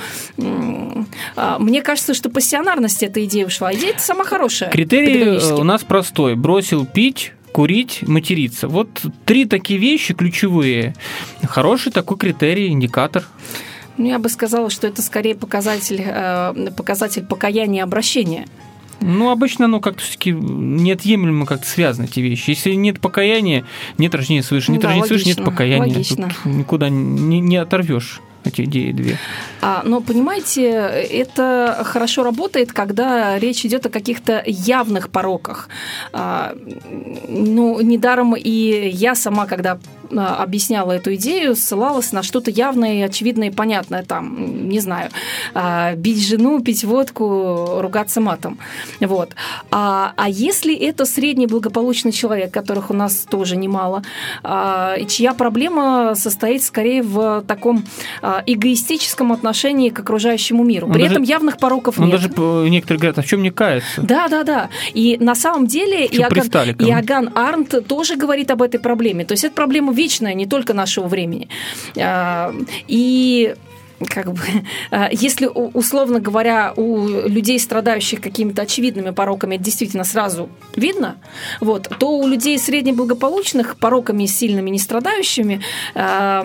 [1.36, 3.74] А, Мне кажется, что пассионарность эта идея ушла.
[3.74, 4.70] Идея это сама хорошая.
[4.70, 6.36] Критерий э, у нас простой.
[6.36, 8.68] Бросил пить, курить, материться.
[8.68, 8.89] Вот
[9.26, 10.96] три такие вещи ключевые.
[11.44, 13.26] Хороший такой критерий, индикатор.
[13.98, 18.48] Ну, я бы сказала, что это скорее показатель, э, показатель покаяния и обращения.
[19.02, 22.52] Ну, обычно оно как-то все-таки неотъемлемо как-то связаны эти вещи.
[22.52, 23.66] Если нет покаяния,
[23.98, 24.72] нет рождения свыше.
[24.72, 25.88] Нет Да, рождения свыше, нет логично, покаяния.
[25.88, 26.30] логично.
[26.44, 29.18] Тут никуда не, не оторвешь эти идеи две.
[29.62, 35.70] А, но понимаете, это хорошо работает, когда речь идет о каких-то явных пороках.
[36.14, 36.56] А,
[37.28, 39.80] ну, недаром и я сама, когда
[40.16, 44.03] объясняла эту идею, ссылалась на что-то явное, очевидное и понятное.
[44.03, 45.09] Там, не знаю,
[45.53, 48.59] а, бить жену, пить водку, ругаться матом.
[48.99, 49.32] Вот.
[49.72, 54.03] А, а если это средний благополучный человек, которых у нас тоже немало,
[54.43, 57.84] а, и чья проблема состоит скорее в таком
[58.22, 60.88] а, эгоистическом отношении к окружающему миру.
[60.88, 62.16] Он При даже- этом явных пороков Ну, нет.
[62.16, 64.01] даже э, некоторые говорят, а в чем мне каяться?
[64.01, 64.70] Да, да, да.
[64.93, 66.47] И на самом деле Иоганн?
[66.80, 69.26] Иоганн Арнт тоже говорит об этой проблеме.
[69.26, 71.47] То есть это проблема вечная, не только нашего времени.
[71.97, 72.54] А,
[72.88, 73.56] И
[74.06, 74.41] как бы,
[74.91, 81.18] а, если, условно говоря, у людей, страдающих какими-то очевидными пороками, это действительно сразу видно,
[81.60, 85.62] вот, то у людей среднеблагополучных пороками сильными не страдающими
[85.95, 86.43] а,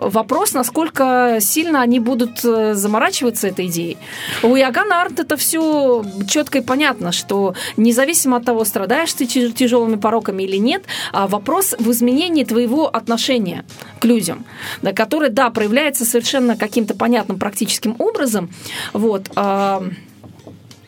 [0.00, 3.98] вопрос, насколько сильно они будут э, заморачиваться этой идеей.
[4.42, 9.52] У Иоганна Арнт это все четко и понятно, что независимо от того, страдаешь ты тяж-
[9.52, 13.64] тяжелыми пороками или нет, а вопрос в изменении твоего отношения
[14.00, 14.44] к людям,
[14.82, 18.50] да, которое, да, проявляется совершенно каким-то понятным практическим образом,
[18.92, 19.82] вот, а,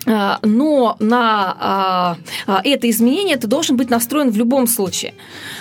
[0.07, 5.15] а, но на а, это изменение ты должен быть настроен в любом случае.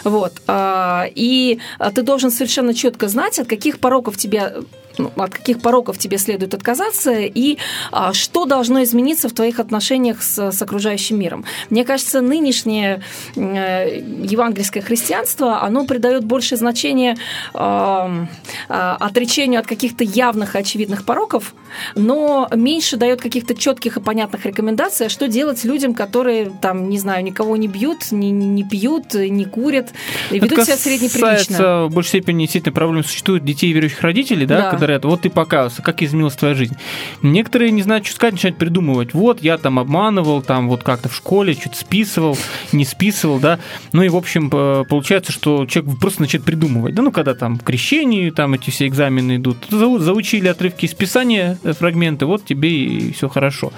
[0.04, 0.42] Вот.
[0.48, 1.60] И
[1.94, 4.54] ты должен совершенно четко знать, от каких пороков тебе
[5.00, 7.58] ну, от каких пороков тебе следует отказаться и
[7.91, 11.45] а, что должно измениться в твоих отношениях с, с окружающим миром.
[11.70, 13.02] Мне кажется, нынешнее
[13.36, 17.18] э, евангельское христианство, оно придает больше значения
[17.54, 18.28] а,
[18.68, 21.54] отречению от каких-то явных и очевидных пороков,
[21.95, 27.00] но меньше дает каких-то четких и понятных рекомендаций, а что делать людям, которые там, не
[27.00, 29.89] знаю, никого не бьют, не, не- пьют, не курят,
[30.32, 31.86] и ведут Это себя среднеприлично.
[31.86, 34.70] в большей степени действительно проблем существует детей верующих родителей, да, Да.
[34.72, 36.76] когда говорят, вот ты покаялся, как изменилась твоя жизнь.
[37.22, 39.14] Некоторые не знают, что сказать, начинают придумывать.
[39.14, 42.38] Вот я там обманывал, там вот как-то в школе что-то списывал,
[42.72, 43.60] не списывал, да.
[43.94, 46.96] Ну и, в общем, э, получается, что человек просто начинает придумывать.
[46.96, 50.94] Да, ну, когда там к крещению, там эти все экзамены идут, зау- заучили отрывки из
[50.94, 53.72] Писания, э, фрагменты, вот тебе и все хорошо.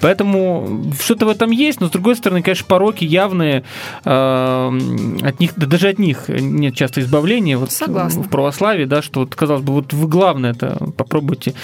[0.00, 3.64] Поэтому что-то в этом есть, но, с другой стороны, конечно, пороки явные,
[4.04, 4.78] э,
[5.22, 7.56] от них, да даже от них нет часто избавления.
[7.58, 8.22] Вот Согласна.
[8.22, 11.54] В православии, да, что вот, казалось бы, вот вы главное это попробуйте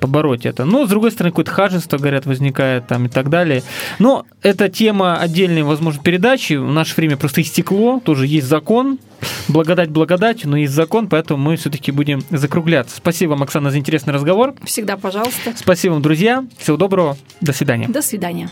[0.00, 0.64] побороть это.
[0.64, 3.62] Но, с другой стороны, какое-то хаженство, говорят, возникает там и так далее.
[3.98, 6.54] Но это тема отдельной, возможно, передачи.
[6.54, 8.98] В наше время просто истекло, тоже есть закон,
[9.48, 12.96] благодать благодать, но есть закон, поэтому мы все-таки будем закругляться.
[12.96, 14.54] Спасибо вам, Оксана, за интересный разговор.
[14.64, 15.52] Всегда, пожалуйста.
[15.56, 16.44] Спасибо вам, друзья.
[16.58, 17.16] Всего доброго.
[17.40, 17.88] До свидания.
[17.88, 18.48] До свидания.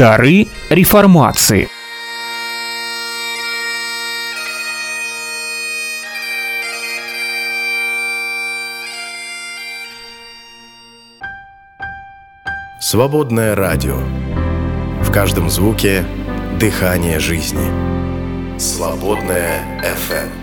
[0.00, 1.68] Дары реформации.
[12.80, 13.98] Свободное радио.
[15.02, 16.06] В каждом звуке
[16.58, 18.58] дыхание жизни.
[18.58, 20.39] Свободное FM.